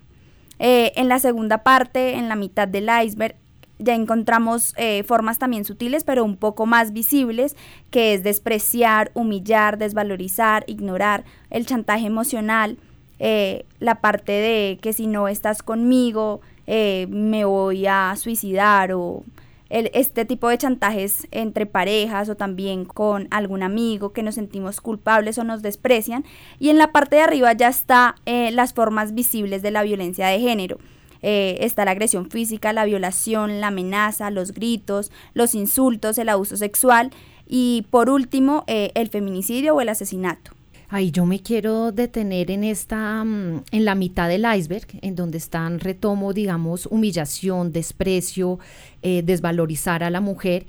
Eh, 0.58 0.92
en 0.96 1.08
la 1.08 1.18
segunda 1.18 1.62
parte, 1.62 2.14
en 2.14 2.28
la 2.28 2.36
mitad 2.36 2.66
del 2.66 2.88
iceberg, 3.04 3.36
ya 3.78 3.94
encontramos 3.94 4.72
formas 5.04 5.38
también 5.38 5.66
sutiles, 5.66 6.02
pero 6.02 6.24
un 6.24 6.38
poco 6.38 6.64
más 6.64 6.94
visibles, 6.94 7.56
que 7.90 8.14
es 8.14 8.22
despreciar, 8.22 9.10
humillar, 9.12 9.76
desvalorizar, 9.76 10.64
ignorar, 10.66 11.24
el 11.50 11.66
chantaje 11.66 12.06
emocional, 12.06 12.78
eh, 13.18 13.64
la 13.80 14.00
parte 14.00 14.32
de 14.32 14.78
que 14.80 14.92
si 14.92 15.06
no 15.06 15.28
estás 15.28 15.62
conmigo 15.62 16.40
eh, 16.66 17.06
me 17.08 17.44
voy 17.44 17.86
a 17.86 18.14
suicidar 18.16 18.92
o 18.92 19.24
este 19.68 20.24
tipo 20.24 20.48
de 20.48 20.58
chantajes 20.58 21.26
entre 21.32 21.66
parejas 21.66 22.28
o 22.28 22.36
también 22.36 22.84
con 22.84 23.26
algún 23.32 23.64
amigo 23.64 24.12
que 24.12 24.22
nos 24.22 24.36
sentimos 24.36 24.80
culpables 24.80 25.38
o 25.38 25.44
nos 25.44 25.60
desprecian. 25.60 26.24
Y 26.60 26.68
en 26.68 26.78
la 26.78 26.92
parte 26.92 27.16
de 27.16 27.22
arriba 27.22 27.52
ya 27.52 27.68
está 27.68 28.14
eh, 28.26 28.52
las 28.52 28.74
formas 28.74 29.12
visibles 29.12 29.62
de 29.62 29.72
la 29.72 29.82
violencia 29.82 30.28
de 30.28 30.38
género. 30.38 30.78
está 31.20 31.84
la 31.84 31.90
agresión 31.92 32.30
física, 32.30 32.72
la 32.72 32.84
violación, 32.84 33.60
la 33.60 33.68
amenaza, 33.68 34.30
los 34.30 34.52
gritos, 34.52 35.10
los 35.34 35.56
insultos, 35.56 36.18
el 36.18 36.28
abuso 36.28 36.56
sexual 36.56 37.10
y 37.48 37.86
por 37.90 38.08
último 38.08 38.64
el 38.68 39.08
feminicidio 39.08 39.74
o 39.74 39.80
el 39.80 39.88
asesinato. 39.88 40.55
Ahí 40.88 41.10
yo 41.10 41.26
me 41.26 41.40
quiero 41.40 41.90
detener 41.90 42.50
en 42.50 42.62
esta, 42.62 43.24
mm, 43.24 43.64
en 43.72 43.84
la 43.84 43.94
mitad 43.94 44.28
del 44.28 44.46
iceberg, 44.56 44.86
en 45.02 45.16
donde 45.16 45.38
están, 45.38 45.80
retomo, 45.80 46.32
digamos, 46.32 46.86
humillación, 46.86 47.72
desprecio, 47.72 48.58
eh, 49.02 49.22
desvalorizar 49.24 50.04
a 50.04 50.10
la 50.10 50.20
mujer. 50.20 50.66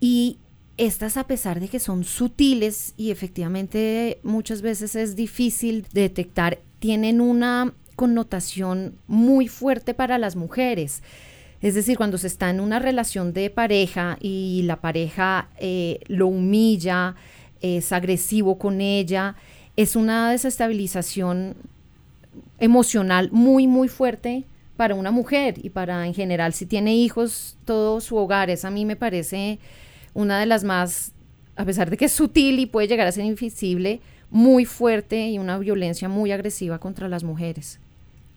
Y 0.00 0.38
estas, 0.78 1.18
a 1.18 1.26
pesar 1.26 1.60
de 1.60 1.68
que 1.68 1.78
son 1.78 2.04
sutiles 2.04 2.94
y 2.96 3.10
efectivamente 3.10 4.18
muchas 4.22 4.62
veces 4.62 4.96
es 4.96 5.14
difícil 5.14 5.86
detectar, 5.92 6.58
tienen 6.78 7.20
una 7.20 7.74
connotación 7.96 8.94
muy 9.06 9.46
fuerte 9.46 9.92
para 9.92 10.16
las 10.16 10.36
mujeres. 10.36 11.02
Es 11.60 11.74
decir, 11.74 11.98
cuando 11.98 12.16
se 12.16 12.28
está 12.28 12.48
en 12.48 12.60
una 12.60 12.78
relación 12.78 13.34
de 13.34 13.50
pareja 13.50 14.16
y 14.22 14.62
la 14.62 14.80
pareja 14.80 15.50
eh, 15.58 16.00
lo 16.06 16.28
humilla, 16.28 17.14
es 17.60 17.92
agresivo 17.92 18.58
con 18.58 18.80
ella, 18.80 19.36
es 19.76 19.96
una 19.96 20.30
desestabilización 20.30 21.56
emocional 22.58 23.30
muy, 23.32 23.66
muy 23.66 23.88
fuerte 23.88 24.44
para 24.76 24.94
una 24.94 25.10
mujer 25.10 25.54
y 25.62 25.70
para 25.70 26.06
en 26.06 26.14
general 26.14 26.52
si 26.52 26.66
tiene 26.66 26.94
hijos, 26.94 27.58
todo 27.64 28.00
su 28.00 28.16
hogar. 28.16 28.50
Es 28.50 28.64
a 28.64 28.70
mí 28.70 28.84
me 28.84 28.96
parece 28.96 29.58
una 30.14 30.40
de 30.40 30.46
las 30.46 30.64
más, 30.64 31.12
a 31.56 31.64
pesar 31.64 31.90
de 31.90 31.96
que 31.96 32.06
es 32.06 32.12
sutil 32.12 32.58
y 32.58 32.66
puede 32.66 32.88
llegar 32.88 33.06
a 33.06 33.12
ser 33.12 33.24
invisible, 33.24 34.00
muy 34.30 34.64
fuerte 34.64 35.28
y 35.28 35.38
una 35.38 35.58
violencia 35.58 36.08
muy 36.08 36.32
agresiva 36.32 36.78
contra 36.78 37.08
las 37.08 37.24
mujeres. 37.24 37.80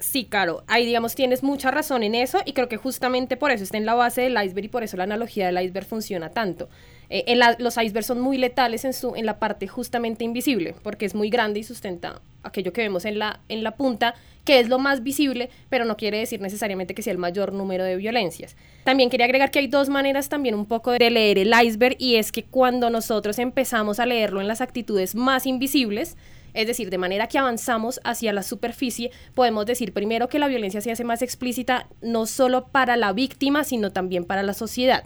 Sí, 0.04 0.26
claro, 0.26 0.66
ahí 0.68 0.86
digamos 0.86 1.16
tienes 1.16 1.44
mucha 1.44 1.72
razón 1.72 2.04
en 2.04 2.14
eso 2.14 2.40
y 2.46 2.52
creo 2.52 2.68
que 2.68 2.76
justamente 2.76 3.38
por 3.38 3.52
eso 3.52 3.64
está 3.64 3.78
en 3.78 3.86
la 3.86 3.94
base 3.94 4.22
del 4.22 4.34
iceberg 4.34 4.66
y 4.66 4.68
por 4.68 4.84
eso 4.84 4.98
la 4.98 5.06
analogía 5.06 5.46
del 5.46 5.64
iceberg 5.64 5.86
funciona 5.86 6.30
tanto. 6.30 6.68
Eh, 7.10 7.40
los 7.58 7.78
icebergs 7.78 8.08
son 8.08 8.20
muy 8.20 8.38
letales 8.38 8.84
en, 8.84 8.94
su, 8.94 9.16
en 9.16 9.26
la 9.26 9.40
parte 9.40 9.66
justamente 9.68 10.26
invisible, 10.26 10.76
porque 10.84 11.06
es 11.06 11.16
muy 11.16 11.30
grande 11.30 11.62
y 11.62 11.64
sustenta 11.64 12.22
aquello 12.44 12.74
que 12.74 12.82
vemos 12.82 13.06
en 13.06 13.18
la, 13.18 13.40
en 13.48 13.64
la 13.64 13.78
punta, 13.78 14.14
que 14.44 14.60
es 14.60 14.68
lo 14.68 14.78
más 14.78 15.04
visible, 15.04 15.50
pero 15.70 15.86
no 15.86 15.96
quiere 15.96 16.20
decir 16.20 16.42
necesariamente 16.42 16.94
que 16.94 17.02
sea 17.02 17.14
el 17.14 17.18
mayor 17.18 17.54
número 17.54 17.86
de 17.86 17.96
violencias. 17.96 18.58
También 18.84 19.10
quería 19.10 19.26
agregar 19.26 19.52
que 19.52 19.60
hay 19.60 19.68
dos 19.68 19.88
maneras 19.88 20.28
también 20.28 20.54
un 20.54 20.66
poco 20.66 20.92
de 20.92 21.10
leer 21.10 21.38
el 21.38 21.54
iceberg 21.64 21.96
y 21.98 22.18
es 22.18 22.34
que 22.34 22.44
cuando 22.44 22.90
nosotros 22.90 23.40
empezamos 23.40 24.02
a 24.02 24.06
leerlo 24.06 24.42
en 24.42 24.50
las 24.50 24.60
actitudes 24.60 25.16
más 25.16 25.46
invisibles, 25.46 26.18
es 26.54 26.68
decir, 26.68 26.90
de 26.90 26.98
manera 26.98 27.28
que 27.28 27.38
avanzamos 27.38 28.00
hacia 28.04 28.34
la 28.34 28.44
superficie, 28.44 29.12
podemos 29.34 29.66
decir 29.66 29.94
primero 29.94 30.30
que 30.30 30.40
la 30.40 30.48
violencia 30.48 30.82
se 30.82 30.92
hace 30.92 31.04
más 31.04 31.22
explícita 31.22 31.88
no 32.02 32.26
solo 32.26 32.68
para 32.68 32.96
la 32.96 33.14
víctima, 33.14 33.64
sino 33.64 33.92
también 33.92 34.26
para 34.26 34.44
la 34.44 34.54
sociedad. 34.54 35.04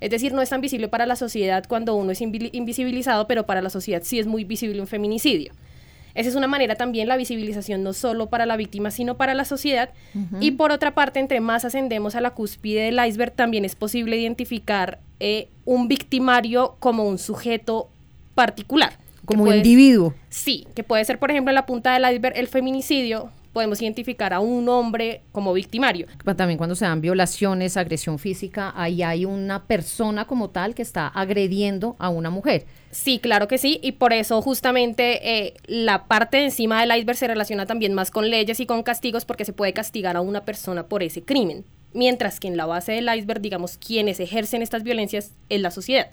Es 0.00 0.10
decir, 0.10 0.32
no 0.32 0.42
es 0.42 0.48
tan 0.50 0.60
visible 0.60 0.88
para 0.88 1.06
la 1.06 1.16
sociedad 1.16 1.64
cuando 1.68 1.94
uno 1.94 2.12
es 2.12 2.20
invisibilizado, 2.20 3.26
pero 3.26 3.44
para 3.46 3.62
la 3.62 3.70
sociedad 3.70 4.02
sí 4.02 4.18
es 4.18 4.26
muy 4.26 4.44
visible 4.44 4.80
un 4.80 4.86
feminicidio. 4.86 5.52
Esa 6.14 6.28
es 6.28 6.34
una 6.34 6.48
manera 6.48 6.74
también 6.74 7.06
la 7.06 7.16
visibilización 7.16 7.82
no 7.82 7.92
solo 7.92 8.28
para 8.28 8.46
la 8.46 8.56
víctima, 8.56 8.90
sino 8.90 9.16
para 9.16 9.34
la 9.34 9.44
sociedad. 9.44 9.90
Y 10.40 10.52
por 10.52 10.72
otra 10.72 10.94
parte, 10.94 11.20
entre 11.20 11.40
más 11.40 11.64
ascendemos 11.64 12.14
a 12.14 12.20
la 12.20 12.30
cúspide 12.30 12.82
del 12.82 13.06
iceberg, 13.06 13.32
también 13.32 13.64
es 13.64 13.76
posible 13.76 14.16
identificar 14.16 14.98
eh, 15.20 15.48
un 15.64 15.86
victimario 15.86 16.76
como 16.80 17.04
un 17.04 17.18
sujeto 17.18 17.88
particular. 18.34 18.94
Como 19.36 19.52
individuo. 19.52 20.14
Sí, 20.28 20.66
que 20.74 20.84
puede 20.84 21.04
ser, 21.04 21.18
por 21.18 21.30
ejemplo, 21.30 21.50
en 21.50 21.56
la 21.56 21.66
punta 21.66 21.92
del 21.92 22.10
iceberg 22.12 22.36
el 22.36 22.48
feminicidio, 22.48 23.30
podemos 23.52 23.82
identificar 23.82 24.32
a 24.32 24.40
un 24.40 24.68
hombre 24.68 25.22
como 25.32 25.52
victimario. 25.52 26.06
También 26.36 26.58
cuando 26.58 26.74
se 26.74 26.84
dan 26.84 27.00
violaciones, 27.00 27.76
agresión 27.76 28.18
física, 28.18 28.72
ahí 28.76 29.02
hay 29.02 29.24
una 29.24 29.64
persona 29.64 30.26
como 30.26 30.50
tal 30.50 30.74
que 30.74 30.82
está 30.82 31.08
agrediendo 31.08 31.96
a 31.98 32.08
una 32.08 32.30
mujer. 32.30 32.66
Sí, 32.90 33.18
claro 33.18 33.48
que 33.48 33.58
sí, 33.58 33.78
y 33.82 33.92
por 33.92 34.12
eso 34.12 34.40
justamente 34.42 35.46
eh, 35.46 35.54
la 35.66 36.04
parte 36.04 36.38
de 36.38 36.44
encima 36.44 36.80
del 36.80 36.96
iceberg 36.96 37.18
se 37.18 37.28
relaciona 37.28 37.66
también 37.66 37.94
más 37.94 38.10
con 38.10 38.30
leyes 38.30 38.60
y 38.60 38.66
con 38.66 38.82
castigos 38.82 39.24
porque 39.24 39.44
se 39.44 39.52
puede 39.52 39.72
castigar 39.72 40.16
a 40.16 40.20
una 40.20 40.44
persona 40.44 40.86
por 40.86 41.02
ese 41.02 41.22
crimen. 41.22 41.64
Mientras 41.92 42.38
que 42.38 42.46
en 42.46 42.56
la 42.56 42.66
base 42.66 42.92
del 42.92 43.12
iceberg, 43.12 43.40
digamos, 43.40 43.76
quienes 43.76 44.20
ejercen 44.20 44.62
estas 44.62 44.84
violencias 44.84 45.32
es 45.48 45.60
la 45.60 45.72
sociedad, 45.72 46.08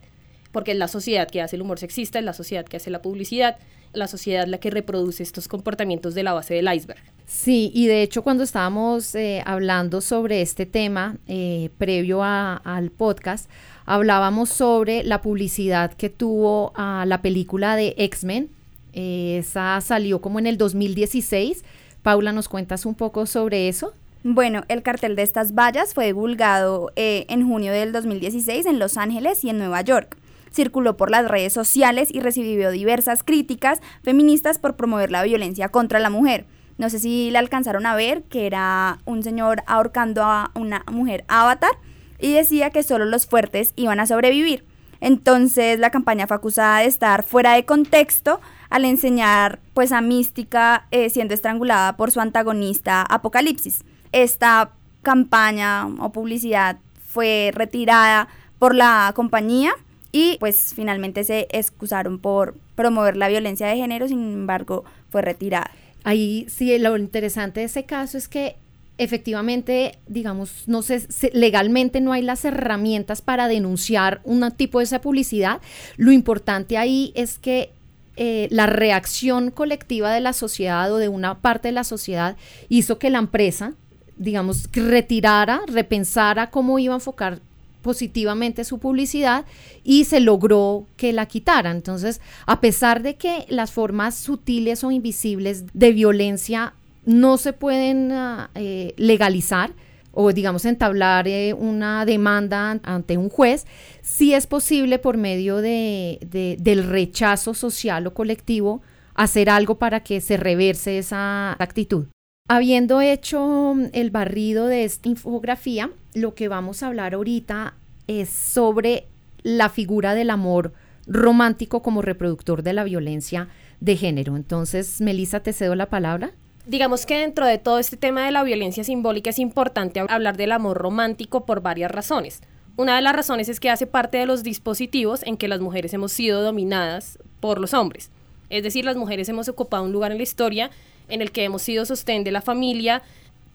porque 0.58 0.72
es 0.72 0.78
la 0.80 0.88
sociedad 0.88 1.30
que 1.30 1.40
hace 1.40 1.56
el 1.56 1.62
humor 1.62 1.78
sexista, 1.78 2.18
es 2.18 2.26
la 2.26 2.34
sociedad 2.34 2.66
que 2.66 2.78
hace 2.78 2.90
la 2.90 3.04
publicidad, 3.04 3.58
la 3.94 4.08
sociedad 4.08 4.48
la 4.48 4.58
que 4.58 4.72
reproduce 4.72 5.22
estos 5.22 5.48
comportamientos 5.48 6.16
de 6.16 6.24
la 6.24 6.34
base 6.34 6.56
del 6.56 6.74
iceberg. 6.74 7.00
Sí, 7.28 7.72
y 7.76 7.86
de 7.86 8.02
hecho 8.02 8.24
cuando 8.24 8.44
estábamos 8.44 9.14
eh, 9.14 9.44
hablando 9.46 10.02
sobre 10.02 10.42
este 10.42 10.66
tema 10.66 11.18
eh, 11.28 11.70
previo 11.78 12.24
al 12.24 12.90
podcast, 12.90 13.52
hablábamos 13.86 14.50
sobre 14.50 15.04
la 15.04 15.22
publicidad 15.22 15.94
que 15.94 16.10
tuvo 16.10 16.72
a 16.74 17.06
la 17.06 17.22
película 17.22 17.76
de 17.76 17.94
X-Men. 17.96 18.50
Eh, 18.94 19.38
esa 19.38 19.80
salió 19.82 20.22
como 20.22 20.40
en 20.40 20.48
el 20.48 20.58
2016. 20.58 21.64
Paula, 22.02 22.32
¿nos 22.32 22.50
cuentas 22.50 22.88
un 22.88 22.96
poco 22.96 23.28
sobre 23.28 23.70
eso? 23.70 23.94
Bueno, 24.24 24.64
el 24.70 24.82
cartel 24.82 25.16
de 25.16 25.22
estas 25.22 25.54
vallas 25.54 25.94
fue 25.94 26.08
divulgado 26.08 26.92
en 26.96 27.48
junio 27.48 27.72
del 27.72 27.92
2016 27.92 28.66
en 28.66 28.80
Los 28.80 28.98
Ángeles 28.98 29.44
y 29.44 29.52
en 29.52 29.60
Nueva 29.60 29.82
York 29.82 30.18
circuló 30.52 30.98
por 30.98 31.12
las 31.12 31.28
redes 31.28 31.54
sociales 31.54 32.10
y 32.12 32.20
recibió 32.20 32.72
diversas 32.72 33.24
críticas 33.24 33.82
feministas 34.04 34.60
por 34.60 34.76
promover 34.76 35.12
la 35.12 35.24
violencia 35.24 35.70
contra 35.70 36.00
la 36.00 36.10
mujer. 36.10 36.46
No 36.78 36.90
sé 36.90 37.00
si 37.00 37.32
la 37.32 37.40
alcanzaron 37.40 37.86
a 37.86 37.96
ver, 37.96 38.24
que 38.24 38.46
era 38.46 39.00
un 39.06 39.24
señor 39.24 39.64
ahorcando 39.66 40.24
a 40.24 40.52
una 40.54 40.84
mujer 40.92 41.26
avatar 41.28 41.72
y 42.20 42.34
decía 42.34 42.70
que 42.70 42.84
solo 42.84 43.06
los 43.06 43.26
fuertes 43.26 43.74
iban 43.76 44.00
a 44.00 44.08
sobrevivir. 44.08 44.66
Entonces 45.00 45.80
la 45.80 45.92
campaña 45.92 46.28
fue 46.28 46.38
acusada 46.38 46.80
de 46.80 46.86
estar 46.86 47.24
fuera 47.24 47.54
de 47.54 47.66
contexto 47.66 48.42
al 48.70 48.86
enseñar 48.86 49.60
pues 49.74 49.92
a 49.92 50.02
Mística 50.02 50.88
eh, 50.92 51.10
siendo 51.10 51.34
estrangulada 51.34 51.98
por 51.98 52.12
su 52.12 52.20
antagonista 52.20 53.04
Apocalipsis. 53.04 53.84
Esta 54.12 54.72
campaña 55.04 55.88
o 56.00 56.12
publicidad 56.12 56.78
fue 57.00 57.52
retirada 57.54 58.28
por 58.60 58.76
la 58.76 59.12
compañía 59.16 59.72
y 60.12 60.38
pues 60.40 60.74
finalmente 60.76 61.24
se 61.24 61.48
excusaron 61.52 62.20
por 62.20 62.56
promover 62.76 63.18
la 63.18 63.28
violencia 63.28 63.68
de 63.68 63.78
género, 63.78 64.08
sin 64.08 64.20
embargo 64.20 64.86
fue 65.10 65.22
retirada. 65.22 65.72
Ahí 66.04 66.46
sí, 66.50 66.78
lo 66.80 66.96
interesante 66.98 67.62
de 67.62 67.66
ese 67.66 67.84
caso 67.84 68.18
es 68.18 68.28
que 68.28 68.56
efectivamente, 68.98 70.00
digamos, 70.08 70.64
no 70.68 70.82
sé, 70.82 71.08
legalmente 71.34 72.02
no 72.02 72.14
hay 72.14 72.22
las 72.22 72.46
herramientas 72.46 73.22
para 73.22 73.48
denunciar 73.48 74.22
un 74.24 74.50
tipo 74.52 74.80
de 74.80 74.86
esa 74.86 75.02
publicidad. 75.02 75.62
Lo 75.98 76.12
importante 76.12 76.78
ahí 76.78 77.12
es 77.16 77.38
que 77.38 77.72
eh, 78.16 78.48
la 78.50 78.66
reacción 78.66 79.52
colectiva 79.52 80.12
de 80.12 80.22
la 80.22 80.34
sociedad 80.34 80.92
o 80.92 80.98
de 80.98 81.10
una 81.10 81.40
parte 81.40 81.68
de 81.68 81.74
la 81.74 81.84
sociedad 81.84 82.36
hizo 82.70 82.98
que 82.98 83.12
la 83.12 83.20
empresa, 83.20 83.74
digamos, 84.18 84.70
retirara, 84.74 85.62
repensara 85.68 86.50
cómo 86.50 86.80
iba 86.80 86.96
a 86.96 86.98
enfocar 86.98 87.40
positivamente 87.82 88.64
su 88.64 88.80
publicidad 88.80 89.46
y 89.84 90.06
se 90.06 90.20
logró 90.20 90.88
que 90.96 91.14
la 91.14 91.26
quitara. 91.26 91.72
Entonces, 91.72 92.22
a 92.46 92.62
pesar 92.62 93.02
de 93.02 93.16
que 93.16 93.46
las 93.50 93.72
formas 93.72 94.16
sutiles 94.16 94.84
o 94.84 94.92
invisibles 94.92 95.66
de 95.74 95.92
violencia 95.92 96.74
no 97.06 97.38
se 97.38 97.54
pueden 97.54 98.12
ah, 98.12 98.52
eh, 98.56 98.94
legalizar, 98.98 99.72
o 100.20 100.34
digamos 100.34 100.66
entablar 100.66 101.28
eh, 101.28 101.54
una 101.54 102.04
demanda 102.04 102.80
ante 102.82 103.18
un 103.18 103.30
juez, 103.30 103.68
sí 104.02 104.34
es 104.34 104.48
posible 104.48 104.98
por 104.98 105.16
medio 105.16 105.58
de, 105.58 106.58
del 106.60 106.84
rechazo 106.84 107.54
social 107.54 108.08
o 108.08 108.16
colectivo 108.16 108.82
hacer 109.14 109.48
algo 109.50 109.78
para 109.78 110.00
que 110.02 110.20
se 110.20 110.38
reverse 110.38 110.98
esa 110.98 111.52
actitud. 111.62 112.08
Habiendo 112.50 113.00
hecho 113.00 113.76
el 113.94 114.10
barrido 114.10 114.66
de 114.66 114.86
esta 114.86 115.08
infografía, 115.08 115.92
lo 116.18 116.36
que 116.36 116.48
vamos 116.48 116.84
a 116.84 116.88
hablar 116.88 117.14
ahorita 117.14 117.76
es 118.08 118.30
sobre 118.30 119.08
la 119.44 119.70
figura 119.70 120.14
del 120.14 120.30
amor 120.30 120.74
romántico 121.06 121.82
como 121.82 122.02
reproductor 122.02 122.64
de 122.64 122.74
la 122.74 122.84
violencia 122.84 123.50
de 123.80 123.96
género. 123.96 124.36
Entonces, 124.36 125.00
Melissa, 125.00 125.42
te 125.42 125.54
cedo 125.54 125.76
la 125.76 125.90
palabra 125.90 126.34
digamos 126.68 127.06
que 127.06 127.18
dentro 127.18 127.46
de 127.46 127.58
todo 127.58 127.80
este 127.80 127.98
tema 127.98 128.26
de 128.26 128.32
la 128.32 128.44
violencia 128.44 128.84
simbólica 128.84 129.30
es 129.30 129.40
importante 129.40 130.02
hablar 130.08 130.38
del 130.38 130.52
amor 130.52 130.78
romántico 130.78 131.46
por 131.46 131.62
varias 131.62 131.90
razones. 131.90 132.42
Una 132.76 132.96
de 132.96 133.02
las 133.02 133.16
razones 133.16 133.50
es 133.50 133.60
que 133.60 133.72
hace 133.72 133.88
parte 133.88 134.18
de 134.18 134.26
los 134.26 134.44
dispositivos 134.44 135.24
en 135.24 135.38
que 135.38 135.48
las 135.48 135.62
mujeres 135.62 135.94
hemos 135.94 136.12
sido 136.12 136.44
dominadas 136.44 137.18
por 137.40 137.60
los 137.60 137.74
hombres. 137.74 138.12
Es 138.50 138.64
decir, 138.64 138.86
las 138.86 138.98
mujeres 138.98 139.30
hemos 139.30 139.48
ocupado 139.48 139.84
un 139.84 139.94
lugar 139.94 140.12
en 140.12 140.18
la 140.18 140.24
historia 140.24 140.70
en 141.10 141.22
el 141.22 141.32
que 141.32 141.46
hemos 141.46 141.62
sido 141.62 141.86
sostén 141.86 142.24
de 142.24 142.32
la 142.32 142.42
familia 142.42 143.02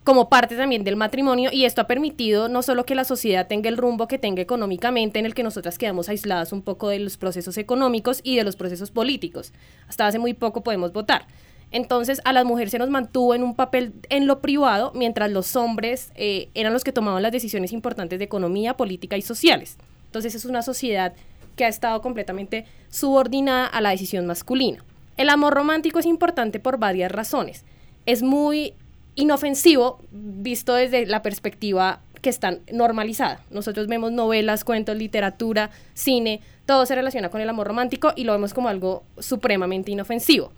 como 0.04 0.28
parte 0.28 0.56
también 0.56 0.84
del 0.84 0.96
matrimonio 0.96 1.50
y 1.52 1.64
esto 1.64 1.80
ha 1.80 1.86
permitido 1.86 2.48
no 2.48 2.62
solo 2.62 2.84
que 2.84 2.94
la 2.94 3.04
sociedad 3.04 3.46
tenga 3.46 3.68
el 3.68 3.76
rumbo 3.76 4.08
que 4.08 4.18
tenga 4.18 4.42
económicamente 4.42 5.18
en 5.18 5.26
el 5.26 5.34
que 5.34 5.42
nosotras 5.42 5.78
quedamos 5.78 6.08
aisladas 6.08 6.52
un 6.52 6.62
poco 6.62 6.88
de 6.88 6.98
los 6.98 7.16
procesos 7.16 7.56
económicos 7.56 8.20
y 8.22 8.36
de 8.36 8.44
los 8.44 8.56
procesos 8.56 8.90
políticos. 8.90 9.52
Hasta 9.88 10.06
hace 10.06 10.18
muy 10.18 10.34
poco 10.34 10.62
podemos 10.62 10.92
votar 10.92 11.26
entonces 11.72 12.20
a 12.24 12.32
las 12.32 12.44
mujeres 12.44 12.70
se 12.70 12.78
nos 12.78 12.90
mantuvo 12.90 13.34
en 13.34 13.42
un 13.42 13.54
papel 13.54 13.94
en 14.10 14.26
lo 14.26 14.40
privado, 14.40 14.92
mientras 14.94 15.30
los 15.30 15.56
hombres 15.56 16.12
eh, 16.14 16.50
eran 16.54 16.74
los 16.74 16.84
que 16.84 16.92
tomaban 16.92 17.22
las 17.22 17.32
decisiones 17.32 17.72
importantes 17.72 18.18
de 18.18 18.26
economía, 18.26 18.76
política 18.76 19.16
y 19.16 19.22
sociales. 19.22 19.78
Entonces 20.06 20.34
es 20.34 20.44
una 20.44 20.60
sociedad 20.60 21.14
que 21.56 21.64
ha 21.64 21.68
estado 21.68 22.02
completamente 22.02 22.66
subordinada 22.90 23.66
a 23.66 23.80
la 23.80 23.90
decisión 23.90 24.26
masculina. 24.26 24.84
El 25.16 25.30
amor 25.30 25.54
romántico 25.54 25.98
es 25.98 26.06
importante 26.06 26.60
por 26.60 26.78
varias 26.78 27.10
razones. 27.10 27.64
Es 28.04 28.22
muy 28.22 28.74
inofensivo 29.14 30.00
visto 30.10 30.74
desde 30.74 31.06
la 31.06 31.22
perspectiva 31.22 32.00
que 32.20 32.30
está 32.30 32.58
normalizada. 32.72 33.42
Nosotros 33.50 33.88
vemos 33.88 34.12
novelas, 34.12 34.64
cuentos, 34.64 34.96
literatura, 34.96 35.70
cine, 35.94 36.40
todo 36.66 36.86
se 36.86 36.94
relaciona 36.94 37.30
con 37.30 37.40
el 37.40 37.48
amor 37.48 37.66
romántico 37.66 38.12
y 38.14 38.24
lo 38.24 38.32
vemos 38.32 38.54
como 38.54 38.68
algo 38.68 39.02
supremamente 39.18 39.90
inofensivo 39.90 40.52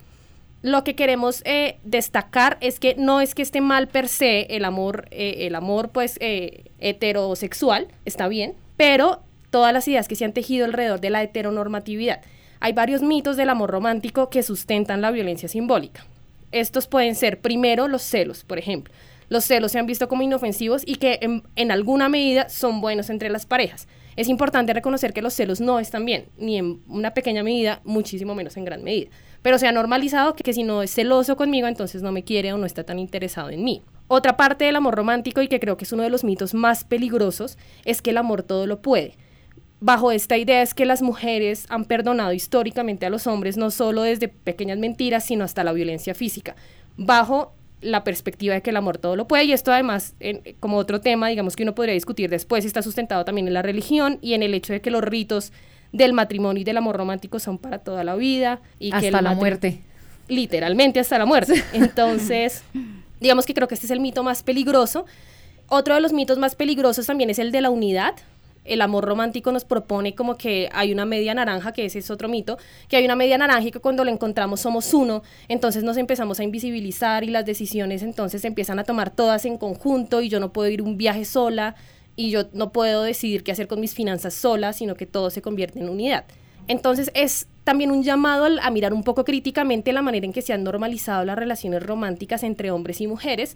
lo 0.65 0.83
que 0.83 0.95
queremos 0.95 1.43
eh, 1.45 1.77
destacar 1.83 2.57
es 2.59 2.79
que 2.79 2.95
no 2.95 3.21
es 3.21 3.35
que 3.35 3.43
esté 3.43 3.61
mal 3.61 3.87
per 3.87 4.07
se 4.07 4.47
el 4.55 4.65
amor, 4.65 5.07
eh, 5.11 5.45
el 5.45 5.53
amor 5.53 5.89
pues 5.89 6.17
eh, 6.21 6.71
heterosexual, 6.79 7.87
está 8.03 8.27
bien, 8.27 8.55
pero 8.75 9.21
todas 9.51 9.73
las 9.73 9.87
ideas 9.87 10.07
que 10.07 10.15
se 10.15 10.25
han 10.25 10.33
tejido 10.33 10.65
alrededor 10.65 10.99
de 11.01 11.11
la 11.11 11.21
heteronormatividad. 11.21 12.21
Hay 12.61 12.73
varios 12.73 13.03
mitos 13.03 13.37
del 13.37 13.49
amor 13.49 13.69
romántico 13.69 14.31
que 14.31 14.41
sustentan 14.41 15.01
la 15.01 15.11
violencia 15.11 15.47
simbólica. 15.47 16.03
Estos 16.51 16.87
pueden 16.87 17.15
ser, 17.15 17.41
primero, 17.41 17.87
los 17.87 18.01
celos, 18.01 18.43
por 18.43 18.57
ejemplo. 18.57 18.93
Los 19.29 19.45
celos 19.45 19.71
se 19.71 19.79
han 19.79 19.87
visto 19.87 20.07
como 20.07 20.21
inofensivos 20.21 20.83
y 20.85 20.95
que 20.95 21.19
en, 21.55 21.71
alguna 21.71 22.09
medida 22.09 22.47
son 22.49 22.81
buenos 22.81 23.09
entre 23.09 23.29
las 23.29 23.45
parejas. 23.45 23.87
Es 24.15 24.29
importante 24.29 24.73
reconocer 24.73 25.13
que 25.13 25.21
los 25.21 25.33
celos 25.33 25.59
no 25.59 25.79
están 25.79 26.05
bien, 26.05 26.27
ni 26.37 26.57
en 26.57 26.81
una 26.87 27.13
pequeña 27.13 27.43
medida, 27.43 27.81
muchísimo 27.83 28.35
menos 28.35 28.55
en 28.55 28.65
gran 28.65 28.83
medida 28.83 29.09
pero 29.45 29.59
se 29.59 29.67
ha 29.67 29.71
normalizado 29.71 30.33
que, 30.33 30.53
si 30.53 30.63
no 30.63 30.81
es 30.81 30.91
celoso 30.91 31.37
conmigo, 31.37 31.67
entonces 31.67 32.01
no 32.01 32.11
me 32.11 32.23
quiere 32.23 32.51
o 32.51 32.57
no 32.57 32.65
está 32.65 32.83
tan 32.83 32.97
interesado 32.97 33.51
en 33.51 33.63
mí. 33.63 33.83
Otra 34.07 34.37
parte 34.37 34.65
del 34.65 34.75
amor 34.75 34.95
romántico, 34.95 35.39
y 35.39 35.47
que 35.47 35.59
creo 35.59 35.77
que 35.77 35.83
es 35.83 35.91
uno 35.91 36.01
de 36.01 36.09
los 36.09 36.23
mitos 36.23 36.55
más 36.55 36.83
peligrosos, 36.83 37.59
es 37.83 38.01
que 38.01 38.09
el 38.09 38.17
amor 38.17 38.41
todo 38.41 38.65
lo 38.65 38.81
puede. 38.81 39.19
Bajo 39.79 40.11
esta 40.11 40.37
idea 40.37 40.61
es 40.61 40.73
que 40.73 40.85
las 40.85 41.01
mujeres 41.01 41.65
han 41.69 41.85
perdonado 41.85 42.33
históricamente 42.33 43.05
a 43.05 43.09
los 43.09 43.27
hombres, 43.27 43.57
no 43.57 43.71
solo 43.71 44.03
desde 44.03 44.27
pequeñas 44.27 44.77
mentiras, 44.77 45.25
sino 45.25 45.43
hasta 45.43 45.63
la 45.63 45.73
violencia 45.73 46.15
física. 46.15 46.55
Bajo 46.97 47.53
la 47.81 48.03
perspectiva 48.03 48.55
de 48.55 48.61
que 48.61 48.71
el 48.71 48.77
amor 48.77 48.97
todo 48.97 49.15
lo 49.15 49.27
puede 49.27 49.43
y 49.43 49.51
esto 49.51 49.71
además 49.71 50.15
como 50.59 50.77
otro 50.77 51.01
tema 51.01 51.27
digamos 51.27 51.55
que 51.55 51.61
uno 51.61 51.75
podría 51.75 51.93
discutir 51.93 52.31
después 52.31 52.65
está 52.65 52.81
sustentado 52.81 53.25
también 53.25 53.47
en 53.47 53.53
la 53.53 53.61
religión 53.61 54.17
y 54.21 54.33
en 54.33 54.41
el 54.41 54.55
hecho 54.55 54.73
de 54.73 54.81
que 54.81 54.89
los 54.89 55.03
ritos 55.03 55.51
del 55.95 56.13
matrimonio 56.13 56.61
y 56.61 56.63
del 56.63 56.77
amor 56.77 56.97
romántico 56.97 57.39
son 57.39 57.57
para 57.57 57.79
toda 57.79 58.03
la 58.03 58.15
vida. 58.15 58.61
Y 58.79 58.91
hasta 58.91 59.21
la 59.21 59.33
muerte. 59.33 59.81
Literalmente 60.27 60.99
hasta 60.99 61.17
la 61.17 61.25
muerte. 61.25 61.63
Entonces, 61.73 62.63
digamos 63.19 63.45
que 63.45 63.53
creo 63.53 63.67
que 63.67 63.75
este 63.75 63.87
es 63.87 63.91
el 63.91 64.01
mito 64.01 64.23
más 64.23 64.43
peligroso. 64.43 65.05
Otro 65.67 65.95
de 65.95 66.01
los 66.01 66.13
mitos 66.13 66.37
más 66.37 66.55
peligrosos 66.55 67.05
también 67.05 67.29
es 67.29 67.39
el 67.39 67.51
de 67.51 67.61
la 67.61 67.69
unidad. 67.69 68.15
El 68.65 68.81
amor 68.81 69.05
romántico 69.05 69.51
nos 69.51 69.63
propone 69.63 70.15
como 70.15 70.37
que 70.37 70.69
hay 70.73 70.91
una 70.91 71.05
media 71.05 71.33
naranja, 71.33 71.71
que 71.71 71.85
ese 71.85 71.99
es 71.99 72.11
otro 72.11 72.27
mito, 72.27 72.57
que 72.89 72.97
hay 72.97 73.05
una 73.05 73.15
media 73.15 73.37
naranja 73.37 73.67
y 73.67 73.71
que 73.71 73.79
cuando 73.79 74.03
la 74.03 74.11
encontramos 74.11 74.59
somos 74.59 74.93
uno, 74.93 75.23
entonces 75.47 75.83
nos 75.83 75.97
empezamos 75.97 76.39
a 76.39 76.43
invisibilizar 76.43 77.23
y 77.23 77.27
las 77.27 77.45
decisiones 77.45 78.03
entonces 78.03 78.41
se 78.41 78.47
empiezan 78.47 78.79
a 78.79 78.83
tomar 78.83 79.09
todas 79.11 79.45
en 79.45 79.57
conjunto 79.57 80.21
y 80.21 80.29
yo 80.29 80.39
no 80.39 80.51
puedo 80.51 80.69
ir 80.69 80.81
un 80.81 80.97
viaje 80.97 81.23
sola, 81.23 81.75
y 82.15 82.29
yo 82.29 82.43
no 82.53 82.71
puedo 82.71 83.03
decidir 83.03 83.43
qué 83.43 83.51
hacer 83.51 83.67
con 83.67 83.79
mis 83.79 83.93
finanzas 83.93 84.33
sola, 84.33 84.73
sino 84.73 84.95
que 84.95 85.05
todo 85.05 85.29
se 85.29 85.41
convierte 85.41 85.79
en 85.79 85.89
unidad. 85.89 86.25
Entonces 86.67 87.11
es 87.13 87.47
también 87.63 87.91
un 87.91 88.03
llamado 88.03 88.47
a 88.61 88.71
mirar 88.71 88.93
un 88.93 89.03
poco 89.03 89.23
críticamente 89.25 89.93
la 89.93 90.01
manera 90.01 90.25
en 90.25 90.33
que 90.33 90.41
se 90.41 90.53
han 90.53 90.63
normalizado 90.63 91.25
las 91.25 91.37
relaciones 91.37 91.83
románticas 91.83 92.43
entre 92.43 92.71
hombres 92.71 93.01
y 93.01 93.07
mujeres 93.07 93.55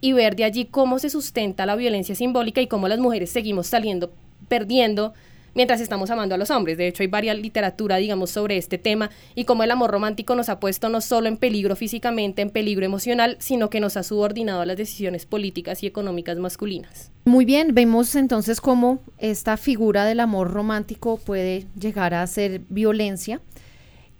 y 0.00 0.12
ver 0.12 0.36
de 0.36 0.44
allí 0.44 0.64
cómo 0.64 0.98
se 0.98 1.10
sustenta 1.10 1.66
la 1.66 1.76
violencia 1.76 2.14
simbólica 2.14 2.60
y 2.60 2.66
cómo 2.66 2.88
las 2.88 2.98
mujeres 2.98 3.30
seguimos 3.30 3.66
saliendo 3.66 4.12
perdiendo 4.48 5.14
mientras 5.58 5.80
estamos 5.80 6.08
amando 6.10 6.36
a 6.36 6.38
los 6.38 6.50
hombres. 6.50 6.78
De 6.78 6.86
hecho, 6.86 7.02
hay 7.02 7.08
varias 7.08 7.36
literatura, 7.36 7.96
digamos, 7.96 8.30
sobre 8.30 8.56
este 8.56 8.78
tema 8.78 9.10
y 9.34 9.44
cómo 9.44 9.64
el 9.64 9.70
amor 9.72 9.90
romántico 9.90 10.36
nos 10.36 10.48
ha 10.48 10.60
puesto 10.60 10.88
no 10.88 11.00
solo 11.00 11.26
en 11.26 11.36
peligro 11.36 11.74
físicamente, 11.74 12.42
en 12.42 12.50
peligro 12.50 12.86
emocional, 12.86 13.36
sino 13.40 13.68
que 13.68 13.80
nos 13.80 13.96
ha 13.96 14.04
subordinado 14.04 14.60
a 14.60 14.66
las 14.66 14.76
decisiones 14.76 15.26
políticas 15.26 15.82
y 15.82 15.88
económicas 15.88 16.38
masculinas. 16.38 17.10
Muy 17.24 17.44
bien, 17.44 17.74
vemos 17.74 18.14
entonces 18.14 18.60
cómo 18.60 19.00
esta 19.18 19.56
figura 19.56 20.04
del 20.04 20.20
amor 20.20 20.52
romántico 20.52 21.18
puede 21.18 21.66
llegar 21.76 22.14
a 22.14 22.24
ser 22.28 22.60
violencia. 22.68 23.40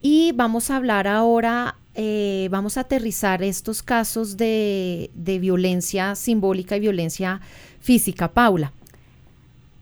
Y 0.03 0.33
vamos 0.33 0.71
a 0.71 0.77
hablar 0.77 1.07
ahora, 1.07 1.77
eh, 1.95 2.49
vamos 2.51 2.77
a 2.77 2.81
aterrizar 2.81 3.45
estos 3.45 3.83
casos 3.85 4.37
de, 4.37 5.11
de 5.15 5.39
violencia 5.39 6.17
simbólica 6.17 6.77
y 6.77 6.81
violencia 6.81 7.41
física. 7.81 8.33
Paula. 8.33 8.73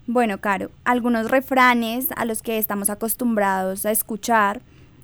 Bueno, 0.08 0.38
Caro, 0.38 0.70
algunos 0.84 1.32
refranes 1.32 2.06
a 2.14 2.24
los 2.24 2.40
que 2.40 2.58
estamos 2.58 2.90
acostumbrados 2.90 3.84
a 3.86 3.90
escuchar, 3.90 4.62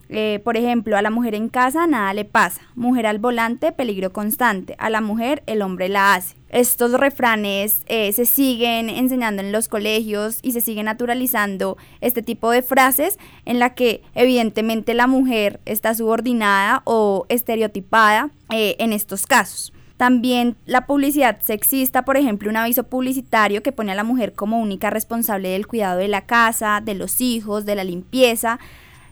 eh, 0.09 0.41
por 0.45 0.57
ejemplo, 0.57 0.97
a 0.97 1.03
la 1.03 1.11
mujer 1.11 1.35
en 1.35 1.49
casa 1.49 1.89
nada 1.89 2.15
le 2.15 2.25
pasa, 2.25 2.61
mujer 2.77 3.09
al 3.09 3.19
volante, 3.19 3.73
peligro 3.73 4.13
constante, 4.13 4.77
a 4.79 4.91
la 4.91 5.01
mujer 5.01 5.43
el 5.47 5.63
hombre 5.63 5.89
la 5.89 6.15
hace. 6.15 6.37
Estos 6.51 6.93
refranes 6.93 7.83
eh, 7.87 8.13
se 8.13 8.27
siguen 8.27 8.91
enseñando 8.91 9.43
en 9.43 9.51
los 9.51 9.67
colegios 9.67 10.39
y 10.41 10.53
se 10.53 10.61
siguen 10.61 10.85
naturalizando 10.85 11.79
este 12.01 12.23
tipo 12.23 12.53
de 12.53 12.63
frases 12.63 13.19
en 13.45 13.59
la 13.59 13.75
que 13.75 14.03
evidentemente 14.15 14.95
la 14.95 15.09
mujer 15.09 15.59
está 15.65 15.97
subordinada 15.97 16.83
o 16.85 17.27
estereotipada 17.29 18.31
eh, 18.51 18.77
en 18.79 18.93
estos 18.93 19.27
casos. 19.27 19.73
También 20.03 20.57
la 20.67 20.85
publicidad 20.87 21.41
sexista, 21.43 22.05
por 22.05 22.17
ejemplo, 22.17 22.51
un 22.51 22.57
aviso 22.57 22.83
publicitario 22.83 23.63
que 23.63 23.71
pone 23.71 23.93
a 23.93 23.95
la 23.95 24.03
mujer 24.03 24.33
como 24.33 24.59
única 24.59 24.91
responsable 24.91 25.51
del 25.51 25.69
cuidado 25.69 26.01
de 26.01 26.09
la 26.09 26.23
casa, 26.23 26.83
de 26.85 26.97
los 26.97 27.21
hijos, 27.21 27.67
de 27.67 27.77
la 27.77 27.85
limpieza, 27.85 28.59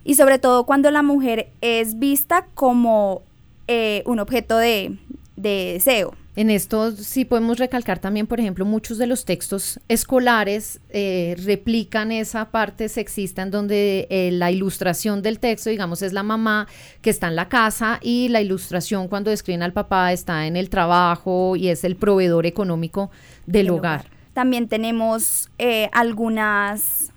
y 0.03 0.16
sobre 0.16 0.40
todo 0.40 0.66
cuando 0.66 0.90
la 0.90 1.05
mujer 1.05 1.53
es 1.61 2.00
vista 2.00 2.48
como 2.55 3.22
eh, 3.68 4.03
un 4.05 4.18
objeto 4.18 4.59
de, 4.59 4.98
de 5.37 5.74
deseo. 5.74 6.16
En 6.37 6.49
esto 6.49 6.93
sí 6.93 7.25
podemos 7.25 7.59
recalcar 7.59 7.99
también, 7.99 8.29
por 8.29 8.38
ejemplo, 8.38 8.64
muchos 8.64 8.99
de 8.99 9.09
los 9.09 9.25
textos 9.25 9.81
escolares 9.88 10.81
eh, 10.90 11.35
replican 11.45 12.12
esa 12.12 12.51
parte 12.51 12.88
sexista 12.88 13.43
en 13.43 13.51
donde 13.51 14.07
eh, 14.11 14.31
la 14.33 14.53
ilustración 14.53 15.23
del 15.23 15.40
texto, 15.40 15.71
digamos, 15.71 16.03
es 16.03 16.12
la 16.12 16.23
mamá 16.23 16.69
que 17.03 17.11
está 17.11 17.27
en 17.27 17.35
la 17.35 17.49
casa 17.49 17.99
y 18.01 18.29
la 18.29 18.40
ilustración 18.40 19.09
cuando 19.09 19.31
describen 19.31 19.62
al 19.62 19.73
papá 19.73 20.12
está 20.12 20.47
en 20.47 20.57
el 20.57 20.71
trabajo 20.71 21.57
y 21.57 21.69
es 21.69 21.83
el 21.83 21.97
proveedor 21.97 22.47
económico 22.47 23.11
del, 23.47 23.71
hogar. 23.71 24.07
También 24.33 24.69
tenemos 24.69 25.51
eh, 25.59 25.90
algunas 25.93 27.11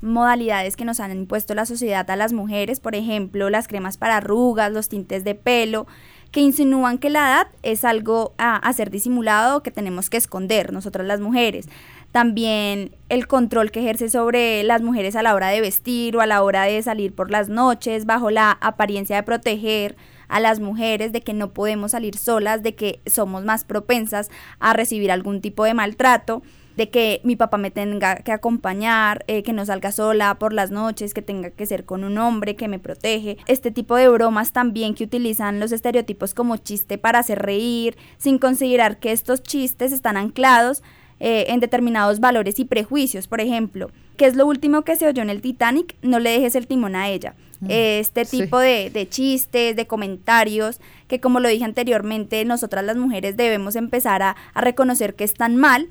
modalidades 0.00 0.76
que 0.76 0.84
nos 0.84 1.00
han 1.00 1.12
impuesto 1.12 1.54
la 1.54 1.66
sociedad 1.66 2.08
a 2.10 2.16
las 2.16 2.32
mujeres, 2.32 2.80
por 2.80 2.94
ejemplo, 2.94 3.50
las 3.50 3.68
cremas 3.68 3.96
para 3.98 4.18
arrugas, 4.18 4.72
los 4.72 4.88
tintes 4.88 5.24
de 5.24 5.34
pelo, 5.34 5.86
que 6.34 6.40
insinúan 6.40 6.98
que 6.98 7.10
la 7.10 7.20
edad 7.20 7.46
es 7.62 7.84
algo 7.84 8.34
a, 8.38 8.72
ser 8.72 8.90
disimulado 8.90 9.62
que 9.62 9.70
tenemos 9.70 10.10
que 10.10 10.16
esconder 10.16 10.72
nosotras 10.72 11.06
las 11.06 11.20
mujeres. 11.20 11.68
También 12.10 12.96
el 13.08 13.28
control 13.28 13.70
que 13.70 13.78
ejerce 13.78 14.10
sobre 14.10 14.64
las 14.64 14.82
mujeres 14.82 15.14
a 15.14 15.22
la 15.22 15.32
hora 15.36 15.50
de 15.50 15.60
vestir 15.60 16.16
o 16.16 16.20
a 16.20 16.26
la 16.26 16.42
hora 16.42 16.64
de 16.64 16.82
salir 16.82 17.14
por 17.14 17.30
las 17.30 17.48
noches 17.48 18.04
bajo 18.04 18.32
la 18.32 18.58
apariencia 18.60 19.14
de 19.14 19.22
proteger 19.22 19.94
a 20.26 20.40
las 20.40 20.58
mujeres, 20.58 21.12
de 21.12 21.20
que 21.20 21.34
no 21.34 21.52
podemos 21.52 21.92
salir 21.92 22.18
solas, 22.18 22.64
de 22.64 22.74
que 22.74 23.00
somos 23.06 23.44
más 23.44 23.64
propensas 23.64 24.28
a 24.58 24.72
recibir 24.72 25.12
algún 25.12 25.40
tipo 25.40 25.62
de 25.62 25.74
maltrato 25.74 26.42
de 26.76 26.90
que 26.90 27.20
mi 27.24 27.36
papá 27.36 27.56
me 27.56 27.70
tenga 27.70 28.16
que 28.16 28.32
acompañar, 28.32 29.24
eh, 29.28 29.42
que 29.42 29.52
no 29.52 29.64
salga 29.64 29.92
sola 29.92 30.38
por 30.38 30.52
las 30.52 30.70
noches, 30.70 31.14
que 31.14 31.22
tenga 31.22 31.50
que 31.50 31.66
ser 31.66 31.84
con 31.84 32.04
un 32.04 32.18
hombre 32.18 32.56
que 32.56 32.68
me 32.68 32.78
protege. 32.78 33.36
Este 33.46 33.70
tipo 33.70 33.96
de 33.96 34.08
bromas 34.08 34.52
también 34.52 34.94
que 34.94 35.04
utilizan 35.04 35.60
los 35.60 35.72
estereotipos 35.72 36.34
como 36.34 36.56
chiste 36.56 36.98
para 36.98 37.20
hacer 37.20 37.40
reír, 37.40 37.96
sin 38.18 38.38
considerar 38.38 38.98
que 38.98 39.12
estos 39.12 39.42
chistes 39.42 39.92
están 39.92 40.16
anclados 40.16 40.82
eh, 41.20 41.46
en 41.48 41.60
determinados 41.60 42.18
valores 42.20 42.58
y 42.58 42.64
prejuicios. 42.64 43.28
Por 43.28 43.40
ejemplo, 43.40 43.90
¿qué 44.16 44.26
es 44.26 44.34
lo 44.34 44.46
último 44.46 44.82
que 44.82 44.96
se 44.96 45.06
oyó 45.06 45.22
en 45.22 45.30
el 45.30 45.40
Titanic? 45.40 45.94
No 46.02 46.18
le 46.18 46.30
dejes 46.30 46.56
el 46.56 46.66
timón 46.66 46.96
a 46.96 47.08
ella. 47.08 47.34
Mm, 47.60 47.66
este 47.70 48.24
tipo 48.24 48.58
de, 48.58 48.90
de, 48.90 49.08
chistes, 49.08 49.76
de 49.76 49.86
comentarios, 49.86 50.80
que 51.06 51.20
como 51.20 51.38
lo 51.38 51.48
dije 51.48 51.64
anteriormente, 51.64 52.44
nosotras 52.44 52.84
las 52.84 52.96
mujeres 52.96 53.36
debemos 53.36 53.76
empezar 53.76 54.22
a, 54.22 54.34
a 54.54 54.60
reconocer 54.60 55.14
que 55.14 55.22
están 55.22 55.56
mal 55.56 55.88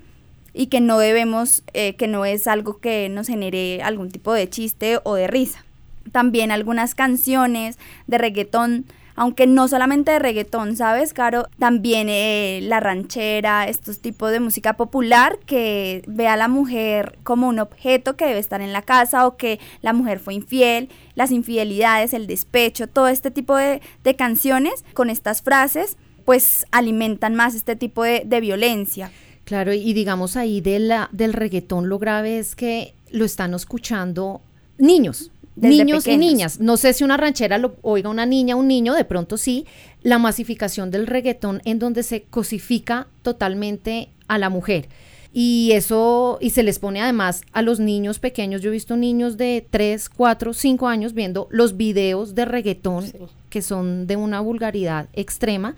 y 0.54 0.68
que 0.68 0.82
no 0.82 1.00
debemos, 1.00 1.64
eh, 1.74 1.96
que 1.96 2.08
no 2.08 2.26
es 2.26 2.48
algo 2.48 2.78
que 2.78 3.10
nos 3.10 3.28
genere 3.28 3.82
algún 3.82 4.12
tipo 4.12 4.34
de 4.34 4.50
chiste 4.50 5.00
o 5.04 5.16
de 5.16 5.28
risa. 5.28 5.66
También 6.12 6.52
algunas 6.52 6.96
canciones 6.96 7.80
de 8.08 8.18
reggaetón, 8.18 8.86
aunque 9.16 9.48
no 9.48 9.68
solamente 9.68 10.12
de 10.12 10.20
reggaetón, 10.20 10.76
¿sabes, 10.76 11.14
Caro? 11.14 11.48
También 11.58 12.08
eh, 12.10 12.60
la 12.64 12.80
ranchera, 12.80 13.68
estos 13.68 14.00
tipos 14.00 14.32
de 14.32 14.40
música 14.40 14.74
popular 14.74 15.40
que 15.46 16.04
ve 16.08 16.28
a 16.28 16.38
la 16.38 16.48
mujer 16.48 17.18
como 17.24 17.48
un 17.48 17.60
objeto 17.60 18.16
que 18.16 18.26
debe 18.26 18.40
estar 18.40 18.62
en 18.62 18.74
la 18.74 18.82
casa 18.82 19.26
o 19.26 19.38
que 19.38 19.60
la 19.82 19.94
mujer 19.94 20.20
fue 20.20 20.34
infiel, 20.34 20.90
las 21.16 21.32
infidelidades, 21.32 22.14
el 22.14 22.28
despecho, 22.28 22.88
todo 22.88 23.08
este 23.08 23.32
tipo 23.32 23.56
de, 23.56 23.82
de 24.04 24.16
canciones 24.16 24.84
con 24.94 25.10
estas 25.10 25.42
frases 25.42 25.98
pues 26.26 26.66
alimentan 26.72 27.36
más 27.36 27.54
este 27.54 27.76
tipo 27.76 28.04
de, 28.04 28.24
de 28.26 28.40
violencia. 28.40 29.12
Claro, 29.46 29.74
y 29.74 29.94
digamos 29.94 30.38
ahí 30.38 30.62
de 30.62 30.80
la, 30.80 31.10
del 31.12 31.34
reggaetón 31.34 31.90
lo 31.90 32.00
grave 32.00 32.40
es 32.40 32.56
que 32.56 32.94
lo 33.12 33.26
están 33.26 33.54
escuchando 33.54 34.42
niños, 34.78 35.32
niños 35.56 36.08
y 36.08 36.18
niñas. 36.18 36.60
No 36.60 36.78
sé 36.78 36.94
si 36.94 37.04
una 37.04 37.18
ranchera 37.18 37.58
lo 37.58 37.76
oiga 37.82 38.10
una 38.10 38.26
niña, 38.26 38.56
un 38.56 38.68
niño, 38.68 38.94
de 38.94 39.06
pronto 39.06 39.38
sí. 39.38 39.66
La 40.02 40.18
masificación 40.18 40.92
del 40.92 41.08
reggaetón 41.08 41.62
en 41.66 41.80
donde 41.80 42.04
se 42.04 42.24
cosifica 42.24 43.08
totalmente 43.22 44.10
a 44.28 44.38
la 44.38 44.50
mujer. 44.50 44.88
Y 45.36 45.72
eso, 45.74 46.38
y 46.42 46.52
se 46.52 46.62
les 46.62 46.78
pone 46.78 47.02
además 47.02 47.42
a 47.54 47.64
los 47.64 47.80
niños 47.80 48.20
pequeños. 48.20 48.62
Yo 48.62 48.70
he 48.70 48.74
visto 48.74 48.96
niños 48.96 49.36
de 49.36 49.66
3, 49.68 50.10
4, 50.10 50.54
5 50.54 50.88
años 50.88 51.14
viendo 51.14 51.48
los 51.50 51.76
videos 51.76 52.36
de 52.36 52.46
reggaetón 52.46 53.12
que 53.50 53.62
son 53.62 54.06
de 54.06 54.16
una 54.16 54.42
vulgaridad 54.42 55.10
extrema 55.14 55.76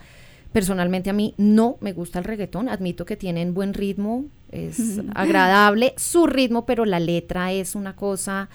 Personalmente 0.55 1.09
a 1.09 1.13
mí 1.13 1.33
no 1.35 1.75
me 1.81 1.91
gusta 1.91 2.17
el 2.17 2.23
reggaetón, 2.23 2.69
admito 2.69 3.05
que 3.05 3.17
tienen 3.17 3.53
buen 3.53 3.73
ritmo, 3.73 4.23
es 4.53 5.01
agradable 5.13 5.93
su 5.97 6.27
ritmo, 6.27 6.65
pero 6.65 6.85
la 6.85 7.01
letra 7.01 7.51
es 7.51 7.75
una 7.75 7.97
cosa 7.97 8.47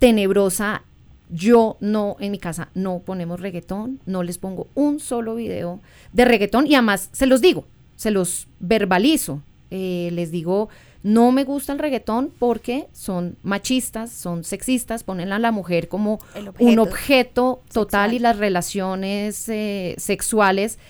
tenebrosa. 0.00 0.82
Yo 1.30 1.76
no, 1.78 2.16
en 2.18 2.32
mi 2.32 2.40
casa 2.40 2.70
no 2.74 3.02
ponemos 3.04 3.38
reggaetón, 3.38 4.00
no 4.04 4.24
les 4.24 4.36
pongo 4.36 4.66
un 4.74 4.98
solo 4.98 5.36
video 5.36 5.80
de 6.12 6.24
reggaetón 6.24 6.66
y 6.66 6.74
además 6.74 7.08
se 7.12 7.26
los 7.26 7.40
digo, 7.40 7.66
se 7.94 8.10
los 8.10 8.48
verbalizo, 8.58 9.40
eh, 9.70 10.08
les 10.10 10.32
digo, 10.32 10.70
no 11.04 11.30
me 11.30 11.44
gusta 11.44 11.72
el 11.72 11.78
reggaetón 11.78 12.32
porque 12.36 12.88
son 12.92 13.36
machistas, 13.44 14.10
son 14.10 14.42
sexistas, 14.42 15.04
ponen 15.04 15.32
a 15.32 15.38
la 15.38 15.52
mujer 15.52 15.86
como 15.86 16.18
un 16.58 16.80
objeto 16.80 17.62
total 17.72 18.12
y 18.12 18.18
las 18.18 18.38
relaciones 18.38 19.48
eh, 19.48 19.94
sexuales 19.98 20.80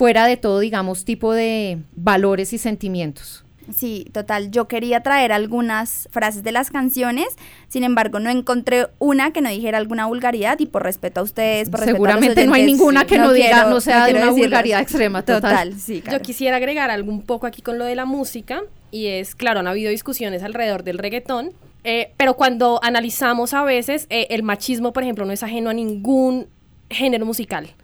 fuera 0.00 0.24
de 0.24 0.38
todo, 0.38 0.60
digamos, 0.60 1.04
tipo 1.04 1.34
de 1.34 1.76
valores 1.94 2.54
y 2.54 2.58
sentimientos. 2.58 3.44
Sí, 3.70 4.06
total. 4.14 4.50
Yo 4.50 4.66
quería 4.66 5.02
traer 5.02 5.30
algunas 5.30 6.08
frases 6.10 6.42
de 6.42 6.52
las 6.52 6.70
canciones, 6.70 7.26
sin 7.68 7.84
embargo 7.84 8.18
no 8.18 8.30
encontré 8.30 8.86
una 8.98 9.34
que 9.34 9.42
no 9.42 9.50
dijera 9.50 9.76
alguna 9.76 10.06
vulgaridad 10.06 10.58
y 10.58 10.64
por 10.64 10.84
respeto 10.84 11.20
a 11.20 11.22
ustedes, 11.22 11.68
por 11.68 11.80
Seguramente 11.80 12.46
no 12.46 12.54
hay 12.54 12.64
ninguna 12.64 13.04
que 13.04 13.18
no, 13.18 13.30
diga, 13.30 13.68
no 13.68 13.78
sea 13.82 14.06
de 14.06 14.14
una 14.14 14.30
vulgaridad 14.30 14.80
extrema. 14.80 15.22
Total. 15.22 15.78
sí, 15.78 16.02
Yo 16.10 16.22
quisiera 16.22 16.56
agregar 16.56 16.90
algo 16.90 17.12
un 17.12 17.20
poco 17.20 17.46
aquí 17.46 17.60
con 17.60 17.76
lo 17.76 17.84
de 17.84 17.94
la 17.94 18.06
música 18.06 18.62
y 18.90 19.08
es, 19.08 19.34
claro, 19.34 19.60
han 19.60 19.66
habido 19.66 19.90
discusiones 19.90 20.42
alrededor 20.42 20.82
del 20.82 20.96
reggaetón, 20.96 21.52
eh, 21.84 22.14
pero 22.16 22.36
cuando 22.36 22.80
analizamos 22.82 23.52
a 23.52 23.64
veces, 23.64 24.06
eh, 24.08 24.28
el 24.30 24.44
machismo, 24.44 24.94
por 24.94 25.02
ejemplo, 25.02 25.26
no 25.26 25.32
es 25.34 25.42
ajeno 25.42 25.68
a 25.68 25.74
ningún 25.74 26.46
género 26.88 27.26
musical. 27.26 27.74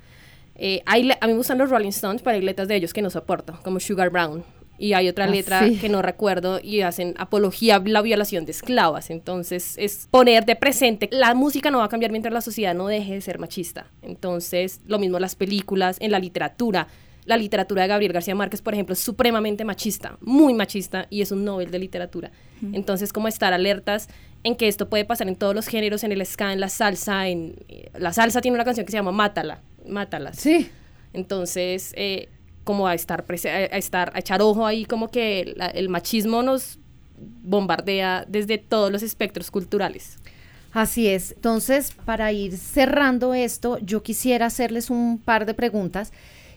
Eh, 0.58 0.82
hay, 0.86 1.10
a 1.20 1.26
mí 1.26 1.32
me 1.32 1.38
gustan 1.38 1.58
los 1.58 1.70
Rolling 1.70 1.88
Stones, 1.88 2.22
pero 2.22 2.36
hay 2.36 2.42
letras 2.42 2.68
de 2.68 2.76
ellos 2.76 2.92
que 2.92 3.02
no 3.02 3.10
soporto, 3.10 3.58
como 3.62 3.80
Sugar 3.80 4.10
Brown. 4.10 4.44
Y 4.78 4.92
hay 4.92 5.08
otra 5.08 5.24
ah, 5.24 5.28
letra 5.28 5.62
que 5.80 5.88
no 5.88 6.02
recuerdo 6.02 6.60
y 6.62 6.82
hacen 6.82 7.14
apología 7.16 7.76
a 7.76 7.80
la 7.80 8.02
violación 8.02 8.44
de 8.44 8.52
esclavas. 8.52 9.10
Entonces, 9.10 9.74
es 9.78 10.06
poner 10.10 10.44
de 10.44 10.54
presente. 10.54 11.08
La 11.10 11.34
música 11.34 11.70
no 11.70 11.78
va 11.78 11.84
a 11.84 11.88
cambiar 11.88 12.12
mientras 12.12 12.32
la 12.32 12.42
sociedad 12.42 12.74
no 12.74 12.86
deje 12.86 13.14
de 13.14 13.20
ser 13.22 13.38
machista. 13.38 13.90
Entonces, 14.02 14.80
lo 14.86 14.98
mismo 14.98 15.18
las 15.18 15.34
películas, 15.34 15.96
en 16.00 16.10
la 16.10 16.18
literatura. 16.18 16.88
La 17.24 17.36
literatura 17.36 17.82
de 17.82 17.88
Gabriel 17.88 18.12
García 18.12 18.34
Márquez, 18.34 18.62
por 18.62 18.74
ejemplo, 18.74 18.92
es 18.92 19.00
supremamente 19.00 19.64
machista, 19.64 20.16
muy 20.20 20.54
machista, 20.54 21.08
y 21.10 21.22
es 21.22 21.32
un 21.32 21.44
Nobel 21.44 21.72
de 21.72 21.80
literatura. 21.80 22.30
Entonces, 22.72 23.12
como 23.12 23.26
estar 23.26 23.52
alertas 23.52 24.08
en 24.44 24.54
que 24.54 24.68
esto 24.68 24.88
puede 24.88 25.04
pasar 25.04 25.26
en 25.26 25.34
todos 25.34 25.52
los 25.52 25.66
géneros, 25.66 26.04
en 26.04 26.12
el 26.12 26.24
ska, 26.24 26.52
en 26.52 26.60
la 26.60 26.68
salsa, 26.68 27.26
en... 27.26 27.56
La 27.98 28.12
salsa 28.12 28.40
tiene 28.40 28.54
una 28.54 28.64
canción 28.64 28.86
que 28.86 28.92
se 28.92 28.98
llama 28.98 29.10
Mátala, 29.10 29.60
mátalas. 29.88 30.36
Sí. 30.36 30.70
Entonces, 31.12 31.92
eh, 31.96 32.28
como 32.64 32.86
a 32.86 32.94
estar, 32.94 33.24
a 33.28 33.78
estar, 33.78 34.12
a 34.14 34.18
echar 34.18 34.42
ojo 34.42 34.66
ahí, 34.66 34.84
como 34.84 35.08
que 35.08 35.54
el 35.74 35.88
machismo 35.88 36.42
nos 36.42 36.78
bombardea 37.18 38.24
desde 38.28 38.58
todos 38.58 38.90
los 38.90 39.02
espectros 39.02 39.50
culturales. 39.50 40.18
Así 40.72 41.08
es. 41.08 41.32
Entonces, 41.32 41.92
para 42.04 42.32
ir 42.32 42.56
cerrando 42.58 43.32
esto, 43.32 43.78
yo 43.78 44.02
quisiera 44.02 44.46
hacerles 44.46 44.90
un 44.90 45.18
par 45.18 45.46
de 45.46 45.54
preguntas 45.54 46.12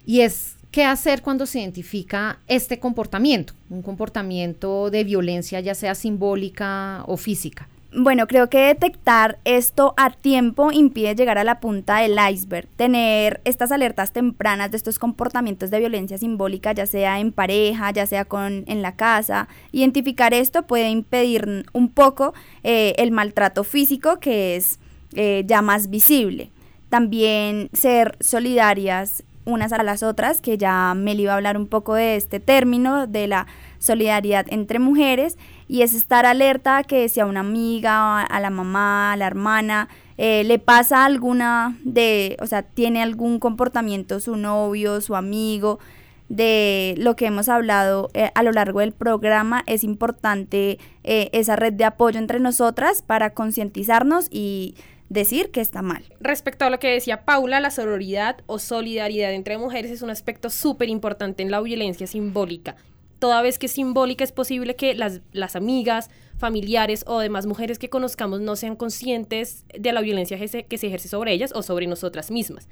y 0.05 0.21
es, 0.21 0.55
¿qué 0.71 0.83
hacer 0.83 1.21
cuando 1.21 1.45
se 1.45 1.61
identifica 1.61 2.39
este 2.47 2.79
comportamiento? 2.79 3.53
Un 3.69 3.81
comportamiento 3.81 4.89
de 4.89 5.05
violencia, 5.05 5.61
ya 5.61 5.73
sea 5.73 5.95
simbólica 5.95 7.03
o 7.07 7.15
física. 7.15 7.69
Bueno, 7.91 8.27
creo 8.27 8.49
que 8.51 8.59
detectar 8.59 9.39
esto 9.45 9.95
a 9.97 10.11
tiempo 10.11 10.71
impide 10.71 11.15
llegar 11.15 11.39
a 11.39 11.43
la 11.43 11.59
punta 11.59 11.97
del 11.97 12.17
iceberg. 12.31 12.67
Tener 12.75 13.41
estas 13.45 13.71
alertas 13.71 14.11
tempranas 14.11 14.69
de 14.69 14.77
estos 14.77 14.99
comportamientos 14.99 15.71
de 15.71 15.79
violencia 15.79 16.19
simbólica, 16.19 16.71
ya 16.71 16.85
sea 16.85 17.19
en 17.19 17.31
pareja, 17.31 17.89
ya 17.91 18.05
sea 18.05 18.25
con 18.25 18.63
en 18.67 18.83
la 18.83 18.95
casa, 18.95 19.47
identificar 19.71 20.35
esto 20.35 20.67
puede 20.67 20.89
impedir 20.89 21.65
un 21.73 21.89
poco 21.89 22.35
eh, 22.63 22.93
el 22.97 23.09
maltrato 23.09 23.63
físico 23.63 24.19
que 24.19 24.55
es 24.55 24.79
eh, 25.15 25.43
ya 25.47 25.63
más 25.63 25.89
visible. 25.89 26.51
También 26.89 27.69
ser 27.73 28.17
solidarias 28.19 29.23
unas 29.45 29.73
a 29.73 29.81
las 29.81 30.03
otras, 30.03 30.41
que 30.41 30.59
ya 30.59 30.93
me 30.95 31.13
iba 31.13 31.33
a 31.33 31.37
hablar 31.37 31.57
un 31.57 31.65
poco 31.65 31.95
de 31.95 32.15
este 32.15 32.39
término, 32.39 33.07
de 33.07 33.27
la 33.27 33.47
solidaridad 33.79 34.45
entre 34.49 34.77
mujeres 34.77 35.37
y 35.69 35.83
es 35.83 35.93
estar 35.93 36.25
alerta 36.25 36.83
que 36.83 37.07
si 37.09 37.19
a 37.19 37.27
una 37.27 37.41
amiga, 37.41 38.23
a 38.23 38.39
la 38.39 38.49
mamá, 38.49 39.13
a 39.13 39.15
la 39.17 39.27
hermana, 39.27 39.87
eh, 40.17 40.43
le 40.43 40.57
pasa 40.57 41.05
alguna 41.05 41.77
de, 41.83 42.37
o 42.41 42.47
sea, 42.47 42.63
tiene 42.63 43.03
algún 43.03 43.39
comportamiento 43.39 44.19
su 44.19 44.35
novio, 44.35 44.99
su 44.99 45.15
amigo, 45.15 45.79
de 46.27 46.95
lo 46.97 47.15
que 47.15 47.27
hemos 47.27 47.49
hablado 47.49 48.09
eh, 48.15 48.31
a 48.33 48.41
lo 48.41 48.51
largo 48.51 48.79
del 48.79 48.93
programa, 48.93 49.63
es 49.67 49.83
importante 49.83 50.79
eh, 51.03 51.29
esa 51.33 51.55
red 51.55 51.73
de 51.73 51.85
apoyo 51.85 52.17
entre 52.17 52.39
nosotras 52.39 53.03
para 53.03 53.35
concientizarnos 53.35 54.27
y 54.31 54.75
decir 55.09 55.51
que 55.51 55.61
está 55.61 55.83
mal. 55.83 56.03
Respecto 56.19 56.65
a 56.65 56.71
lo 56.71 56.79
que 56.79 56.87
decía 56.87 57.25
Paula, 57.25 57.59
la 57.59 57.69
sororidad 57.69 58.37
o 58.47 58.57
solidaridad 58.57 59.33
entre 59.33 59.59
mujeres 59.59 59.91
es 59.91 60.01
un 60.01 60.09
aspecto 60.09 60.49
súper 60.49 60.89
importante 60.89 61.43
en 61.43 61.51
la 61.51 61.61
violencia 61.61 62.07
simbólica 62.07 62.75
toda 63.19 63.41
vez 63.41 63.59
que 63.59 63.67
es 63.67 63.73
simbólica 63.73 64.23
es 64.23 64.31
posible 64.31 64.75
que 64.75 64.95
las, 64.95 65.21
las 65.31 65.55
amigas, 65.55 66.09
familiares 66.37 67.03
o 67.05 67.19
demás 67.19 67.45
mujeres 67.45 67.77
que 67.77 67.89
conozcamos 67.89 68.39
no 68.39 68.55
sean 68.55 68.75
conscientes 68.75 69.65
de 69.77 69.91
la 69.91 70.01
violencia 70.01 70.37
que 70.37 70.47
se, 70.47 70.63
que 70.63 70.77
se 70.77 70.87
ejerce 70.87 71.09
sobre 71.09 71.33
ellas 71.33 71.51
o 71.53 71.61
sobre 71.61 71.85
nosotras 71.85 72.31
mismas. 72.31 72.67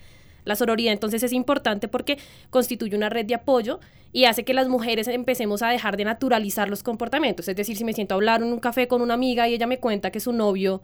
La 0.45 0.55
sororidad 0.55 0.93
entonces 0.93 1.21
es 1.23 1.33
importante 1.33 1.89
porque 1.89 2.17
constituye 2.49 2.95
una 2.95 3.09
red 3.09 3.25
de 3.25 3.35
apoyo 3.35 3.81
y 4.13 4.23
hace 4.23 4.45
que 4.45 4.53
las 4.53 4.69
mujeres 4.69 5.09
empecemos 5.09 5.61
a 5.61 5.69
dejar 5.69 5.97
de 5.97 6.05
naturalizar 6.05 6.69
los 6.69 6.83
comportamientos. 6.83 7.49
Es 7.49 7.55
decir, 7.57 7.75
si 7.75 7.83
me 7.83 7.91
siento 7.91 8.13
a 8.13 8.15
hablar 8.15 8.41
en 8.41 8.53
un 8.53 8.59
café 8.59 8.87
con 8.87 9.01
una 9.01 9.13
amiga 9.13 9.49
y 9.49 9.53
ella 9.53 9.67
me 9.67 9.79
cuenta 9.79 10.09
que 10.09 10.21
su 10.21 10.31
novio 10.31 10.81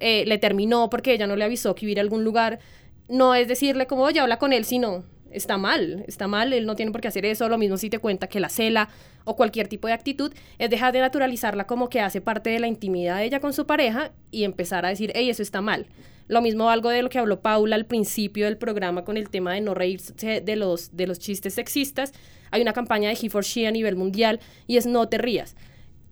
eh, 0.00 0.24
le 0.26 0.38
terminó 0.38 0.88
porque 0.88 1.12
ella 1.12 1.26
no 1.26 1.36
le 1.36 1.44
avisó 1.44 1.74
que 1.74 1.84
iba 1.84 2.00
a 2.00 2.02
algún 2.02 2.24
lugar, 2.24 2.60
no 3.08 3.34
es 3.34 3.46
decirle 3.46 3.86
como, 3.86 4.04
oye, 4.04 4.20
habla 4.20 4.38
con 4.38 4.54
él, 4.54 4.64
sino 4.64 5.04
está 5.34 5.58
mal, 5.58 6.04
está 6.06 6.28
mal, 6.28 6.52
él 6.52 6.66
no 6.66 6.76
tiene 6.76 6.92
por 6.92 7.00
qué 7.00 7.08
hacer 7.08 7.26
eso, 7.26 7.48
lo 7.48 7.58
mismo 7.58 7.76
si 7.76 7.90
te 7.90 7.98
cuenta 7.98 8.28
que 8.28 8.40
la 8.40 8.48
cela 8.48 8.88
o 9.24 9.36
cualquier 9.36 9.68
tipo 9.68 9.86
de 9.86 9.94
actitud, 9.94 10.32
es 10.58 10.70
dejar 10.70 10.92
de 10.92 11.00
naturalizarla 11.00 11.66
como 11.66 11.88
que 11.88 12.00
hace 12.00 12.20
parte 12.20 12.50
de 12.50 12.58
la 12.58 12.68
intimidad 12.68 13.18
de 13.18 13.24
ella 13.24 13.40
con 13.40 13.52
su 13.52 13.66
pareja 13.66 14.12
y 14.30 14.44
empezar 14.44 14.86
a 14.86 14.88
decir, 14.88 15.12
hey, 15.14 15.28
eso 15.30 15.42
está 15.42 15.60
mal. 15.60 15.86
Lo 16.26 16.40
mismo 16.40 16.70
algo 16.70 16.88
de 16.88 17.02
lo 17.02 17.10
que 17.10 17.18
habló 17.18 17.40
Paula 17.40 17.76
al 17.76 17.84
principio 17.84 18.46
del 18.46 18.56
programa 18.56 19.04
con 19.04 19.16
el 19.16 19.28
tema 19.28 19.52
de 19.52 19.60
no 19.60 19.74
reírse 19.74 20.40
de 20.40 20.56
los, 20.56 20.96
de 20.96 21.06
los 21.06 21.18
chistes 21.18 21.54
sexistas. 21.54 22.12
Hay 22.50 22.62
una 22.62 22.72
campaña 22.72 23.10
de 23.10 23.18
He 23.20 23.28
for 23.28 23.44
She 23.44 23.66
a 23.66 23.70
nivel 23.70 23.96
mundial 23.96 24.40
y 24.66 24.78
es 24.78 24.86
no 24.86 25.06
te 25.08 25.18
rías 25.18 25.54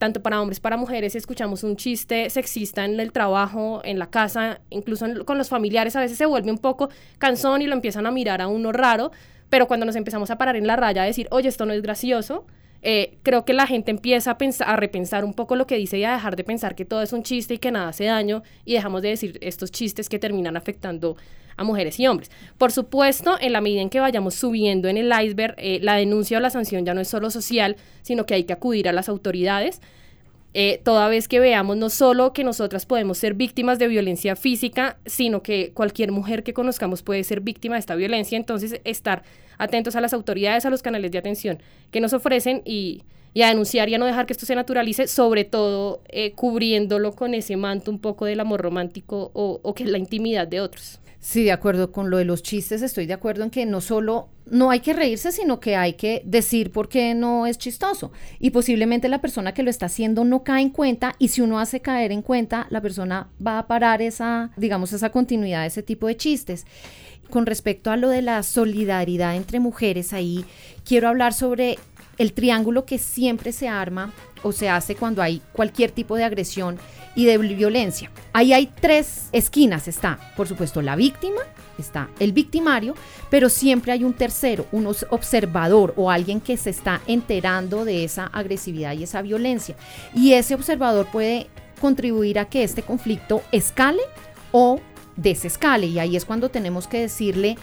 tanto 0.02 0.20
para 0.20 0.42
hombres, 0.42 0.58
para 0.58 0.76
mujeres, 0.76 1.14
escuchamos 1.14 1.62
un 1.62 1.76
chiste 1.76 2.28
sexista 2.28 2.84
en 2.84 2.98
el 2.98 3.12
trabajo, 3.12 3.80
en 3.84 4.00
la 4.00 4.10
casa, 4.10 4.60
incluso 4.68 5.06
con 5.24 5.38
los 5.38 5.48
familiares, 5.48 5.94
a 5.94 6.00
veces 6.00 6.18
se 6.18 6.26
vuelve 6.26 6.50
un 6.50 6.58
poco 6.58 6.88
cansón 7.18 7.62
y 7.62 7.68
lo 7.68 7.74
empiezan 7.74 8.04
a 8.06 8.10
mirar 8.10 8.40
a 8.40 8.48
uno 8.48 8.72
raro, 8.72 9.12
pero 9.48 9.68
cuando 9.68 9.86
nos 9.86 9.94
empezamos 9.94 10.28
a 10.32 10.38
parar 10.38 10.56
en 10.56 10.66
la 10.66 10.74
raya 10.74 11.04
a 11.04 11.04
decir, 11.04 11.28
oye, 11.30 11.48
esto 11.48 11.66
no 11.66 11.72
es 11.72 11.82
gracioso, 11.82 12.46
eh, 12.82 13.16
creo 13.22 13.44
que 13.44 13.52
la 13.52 13.68
gente 13.68 13.92
empieza 13.92 14.32
a, 14.32 14.38
pensar, 14.38 14.68
a 14.68 14.74
repensar 14.74 15.24
un 15.24 15.34
poco 15.34 15.54
lo 15.54 15.68
que 15.68 15.76
dice 15.76 15.98
y 15.98 16.04
a 16.04 16.14
dejar 16.14 16.34
de 16.34 16.42
pensar 16.42 16.74
que 16.74 16.84
todo 16.84 17.00
es 17.00 17.12
un 17.12 17.22
chiste 17.22 17.54
y 17.54 17.58
que 17.58 17.70
nada 17.70 17.90
hace 17.90 18.06
daño 18.06 18.42
y 18.64 18.72
dejamos 18.72 19.02
de 19.02 19.10
decir 19.10 19.38
estos 19.40 19.70
chistes 19.70 20.08
que 20.08 20.18
terminan 20.18 20.56
afectando 20.56 21.16
a 21.56 21.64
mujeres 21.64 21.98
y 22.00 22.06
hombres. 22.06 22.30
Por 22.58 22.72
supuesto, 22.72 23.36
en 23.40 23.52
la 23.52 23.60
medida 23.60 23.82
en 23.82 23.90
que 23.90 24.00
vayamos 24.00 24.34
subiendo 24.34 24.88
en 24.88 24.96
el 24.96 25.12
iceberg, 25.12 25.54
eh, 25.58 25.78
la 25.82 25.96
denuncia 25.96 26.38
o 26.38 26.40
la 26.40 26.50
sanción 26.50 26.84
ya 26.84 26.94
no 26.94 27.00
es 27.00 27.08
solo 27.08 27.30
social, 27.30 27.76
sino 28.02 28.26
que 28.26 28.34
hay 28.34 28.44
que 28.44 28.52
acudir 28.52 28.88
a 28.88 28.92
las 28.92 29.08
autoridades. 29.08 29.80
Eh, 30.54 30.80
toda 30.84 31.08
vez 31.08 31.28
que 31.28 31.40
veamos 31.40 31.78
no 31.78 31.88
solo 31.88 32.34
que 32.34 32.44
nosotras 32.44 32.84
podemos 32.84 33.16
ser 33.16 33.32
víctimas 33.32 33.78
de 33.78 33.88
violencia 33.88 34.36
física, 34.36 34.98
sino 35.06 35.42
que 35.42 35.72
cualquier 35.72 36.12
mujer 36.12 36.42
que 36.42 36.52
conozcamos 36.52 37.02
puede 37.02 37.24
ser 37.24 37.40
víctima 37.40 37.76
de 37.76 37.80
esta 37.80 37.94
violencia, 37.94 38.36
entonces 38.36 38.78
estar 38.84 39.22
atentos 39.56 39.96
a 39.96 40.02
las 40.02 40.12
autoridades, 40.12 40.66
a 40.66 40.70
los 40.70 40.82
canales 40.82 41.10
de 41.10 41.18
atención 41.18 41.58
que 41.90 42.00
nos 42.00 42.12
ofrecen 42.12 42.60
y, 42.66 43.02
a 43.42 43.48
denunciar 43.48 43.88
y 43.88 43.94
a 43.94 43.98
no 43.98 44.04
dejar 44.04 44.26
que 44.26 44.34
esto 44.34 44.44
se 44.44 44.54
naturalice, 44.54 45.06
sobre 45.06 45.44
todo 45.44 46.02
eh, 46.08 46.32
cubriéndolo 46.32 47.12
con 47.12 47.32
ese 47.32 47.56
manto 47.56 47.90
un 47.90 47.98
poco 47.98 48.26
del 48.26 48.40
amor 48.40 48.60
romántico 48.60 49.30
o, 49.32 49.58
o 49.62 49.74
que 49.74 49.84
es 49.84 49.90
la 49.90 49.96
intimidad 49.96 50.46
de 50.46 50.60
otros. 50.60 51.00
Sí, 51.22 51.44
de 51.44 51.52
acuerdo 51.52 51.92
con 51.92 52.10
lo 52.10 52.16
de 52.16 52.24
los 52.24 52.42
chistes, 52.42 52.82
estoy 52.82 53.06
de 53.06 53.12
acuerdo 53.12 53.44
en 53.44 53.50
que 53.50 53.64
no 53.64 53.80
solo 53.80 54.28
no 54.44 54.70
hay 54.70 54.80
que 54.80 54.92
reírse, 54.92 55.30
sino 55.30 55.60
que 55.60 55.76
hay 55.76 55.92
que 55.92 56.20
decir 56.24 56.72
por 56.72 56.88
qué 56.88 57.14
no 57.14 57.46
es 57.46 57.58
chistoso. 57.58 58.10
Y 58.40 58.50
posiblemente 58.50 59.08
la 59.08 59.20
persona 59.20 59.54
que 59.54 59.62
lo 59.62 59.70
está 59.70 59.86
haciendo 59.86 60.24
no 60.24 60.42
cae 60.42 60.62
en 60.62 60.70
cuenta 60.70 61.14
y 61.20 61.28
si 61.28 61.40
uno 61.40 61.60
hace 61.60 61.78
caer 61.78 62.10
en 62.10 62.22
cuenta, 62.22 62.66
la 62.70 62.80
persona 62.80 63.28
va 63.44 63.60
a 63.60 63.68
parar 63.68 64.02
esa, 64.02 64.50
digamos, 64.56 64.92
esa 64.92 65.10
continuidad 65.10 65.60
de 65.60 65.68
ese 65.68 65.84
tipo 65.84 66.08
de 66.08 66.16
chistes. 66.16 66.66
Con 67.30 67.46
respecto 67.46 67.92
a 67.92 67.96
lo 67.96 68.08
de 68.08 68.20
la 68.20 68.42
solidaridad 68.42 69.36
entre 69.36 69.60
mujeres, 69.60 70.12
ahí 70.12 70.44
quiero 70.84 71.06
hablar 71.06 71.34
sobre 71.34 71.78
el 72.18 72.32
triángulo 72.32 72.84
que 72.84 72.98
siempre 72.98 73.52
se 73.52 73.68
arma 73.68 74.12
o 74.42 74.52
se 74.52 74.68
hace 74.68 74.94
cuando 74.94 75.22
hay 75.22 75.42
cualquier 75.52 75.90
tipo 75.90 76.16
de 76.16 76.24
agresión 76.24 76.78
y 77.14 77.26
de 77.26 77.38
violencia. 77.38 78.10
Ahí 78.32 78.52
hay 78.52 78.66
tres 78.66 79.28
esquinas. 79.32 79.88
Está, 79.88 80.18
por 80.36 80.48
supuesto, 80.48 80.82
la 80.82 80.96
víctima, 80.96 81.40
está 81.78 82.08
el 82.18 82.32
victimario, 82.32 82.94
pero 83.30 83.48
siempre 83.48 83.92
hay 83.92 84.04
un 84.04 84.14
tercero, 84.14 84.66
un 84.72 84.86
observador 84.86 85.92
o 85.96 86.10
alguien 86.10 86.40
que 86.40 86.56
se 86.56 86.70
está 86.70 87.00
enterando 87.06 87.84
de 87.84 88.04
esa 88.04 88.26
agresividad 88.26 88.94
y 88.94 89.02
esa 89.02 89.22
violencia. 89.22 89.76
Y 90.14 90.32
ese 90.32 90.54
observador 90.54 91.06
puede 91.06 91.48
contribuir 91.80 92.38
a 92.38 92.46
que 92.46 92.62
este 92.62 92.82
conflicto 92.82 93.42
escale 93.52 94.02
o 94.52 94.80
desescale. 95.16 95.86
Y 95.86 95.98
ahí 95.98 96.16
es 96.16 96.24
cuando 96.24 96.48
tenemos 96.48 96.86
que 96.86 97.00
decirle 97.00 97.56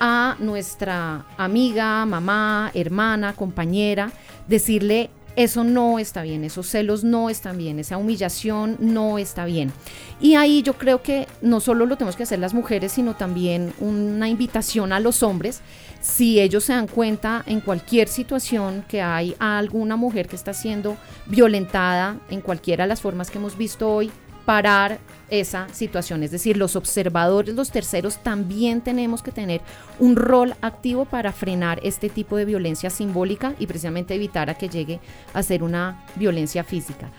a 0.00 0.36
nuestra 0.38 1.26
amiga, 1.36 2.04
mamá, 2.06 2.70
hermana, 2.74 3.34
compañera, 3.34 4.12
decirle 4.48 5.10
eso 5.36 5.64
no 5.64 5.98
está 5.98 6.22
bien, 6.22 6.44
esos 6.44 6.68
celos 6.68 7.02
no 7.02 7.28
están 7.28 7.58
bien, 7.58 7.78
esa 7.78 7.96
humillación 7.96 8.76
no 8.78 9.18
está 9.18 9.44
bien. 9.44 9.72
Y 10.20 10.34
ahí 10.34 10.62
yo 10.62 10.74
creo 10.74 11.02
que 11.02 11.26
no 11.42 11.60
solo 11.60 11.86
lo 11.86 11.96
tenemos 11.96 12.16
que 12.16 12.22
hacer 12.22 12.38
las 12.38 12.54
mujeres, 12.54 12.92
sino 12.92 13.14
también 13.14 13.72
una 13.80 14.28
invitación 14.28 14.92
a 14.92 15.00
los 15.00 15.22
hombres, 15.22 15.60
si 16.00 16.38
ellos 16.40 16.64
se 16.64 16.74
dan 16.74 16.86
cuenta 16.86 17.42
en 17.46 17.60
cualquier 17.60 18.08
situación 18.08 18.84
que 18.86 19.02
hay 19.02 19.34
alguna 19.38 19.96
mujer 19.96 20.28
que 20.28 20.36
está 20.36 20.52
siendo 20.52 20.96
violentada 21.26 22.18
en 22.28 22.40
cualquiera 22.40 22.84
de 22.84 22.88
las 22.88 23.00
formas 23.00 23.30
que 23.30 23.38
hemos 23.38 23.56
visto 23.56 23.90
hoy, 23.90 24.12
parar 24.44 24.98
esa 25.30 25.68
situación. 25.72 26.22
Es 26.22 26.30
decir, 26.30 26.56
los 26.56 26.76
observadores, 26.76 27.54
los 27.54 27.70
terceros, 27.70 28.18
también 28.18 28.80
tenemos 28.80 29.22
que 29.22 29.32
tener 29.32 29.60
un 29.98 30.16
rol 30.16 30.54
activo 30.60 31.04
para 31.04 31.32
frenar 31.32 31.80
este 31.82 32.08
tipo 32.08 32.36
de 32.36 32.44
violencia 32.44 32.90
simbólica 32.90 33.54
y 33.58 33.66
precisamente 33.66 34.14
evitar 34.14 34.50
a 34.50 34.54
que 34.54 34.68
llegue 34.68 35.00
a 35.32 35.42
ser 35.42 35.62
una 35.62 36.04
violencia 36.16 36.64
física. 36.64 37.10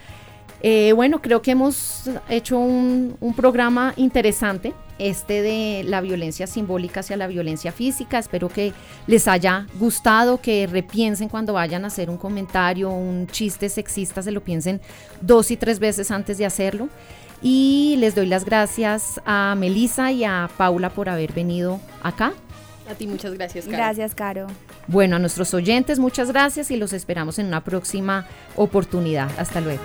Eh, 0.62 0.94
bueno, 0.94 1.22
creo 1.22 1.42
que 1.42 1.52
hemos 1.52 2.10
hecho 2.30 2.58
un, 2.58 3.18
un, 3.20 3.34
programa 3.34 3.94
interesante, 3.98 4.74
este 5.00 5.42
de 5.42 5.84
la 5.84 6.02
violencia 6.02 6.48
simbólica 6.48 7.02
hacia 7.02 7.18
la 7.18 7.28
violencia 7.28 7.72
física. 7.72 8.20
Espero 8.20 8.50
que 8.50 8.74
les 9.08 9.28
haya 9.28 9.68
gustado, 9.80 10.40
que 10.40 10.68
repiensen 10.68 11.30
cuando 11.30 11.54
vayan 11.54 11.84
a 11.84 11.88
hacer 11.88 12.10
un 12.10 12.18
comentario, 12.18 12.90
un 12.90 13.28
chiste 13.28 13.70
sexista, 13.70 14.22
se 14.22 14.32
lo 14.32 14.42
piensen 14.42 14.82
dos 15.22 15.52
y 15.52 15.58
tres 15.58 15.80
veces 15.80 16.12
antes 16.12 16.38
de 16.38 16.46
hacerlo. 16.46 16.90
Y 17.42 17.96
les 18.00 18.16
doy 18.16 18.26
las 18.26 18.46
gracias 18.46 19.22
a 19.26 19.56
Melisa 19.56 20.12
y 20.12 20.24
a 20.24 20.50
Paula 20.58 20.90
por 20.90 21.10
haber 21.10 21.34
venido 21.34 21.80
acá. 22.02 22.34
A 22.90 22.94
ti 22.94 23.08
muchas 23.08 23.34
gracias, 23.34 23.66
Caro. 23.66 23.78
Gracias, 23.78 24.16
Caro. 24.16 24.48
Bueno, 24.88 25.16
a 25.16 25.20
nuestros 25.20 25.54
oyentes 25.54 26.00
muchas 26.00 26.32
gracias 26.32 26.72
y 26.72 26.78
los 26.78 26.94
esperamos 26.94 27.40
en 27.40 27.48
una 27.48 27.64
próxima 27.64 28.26
oportunidad. 28.56 29.30
Hasta 29.38 29.60
luego. 29.60 29.84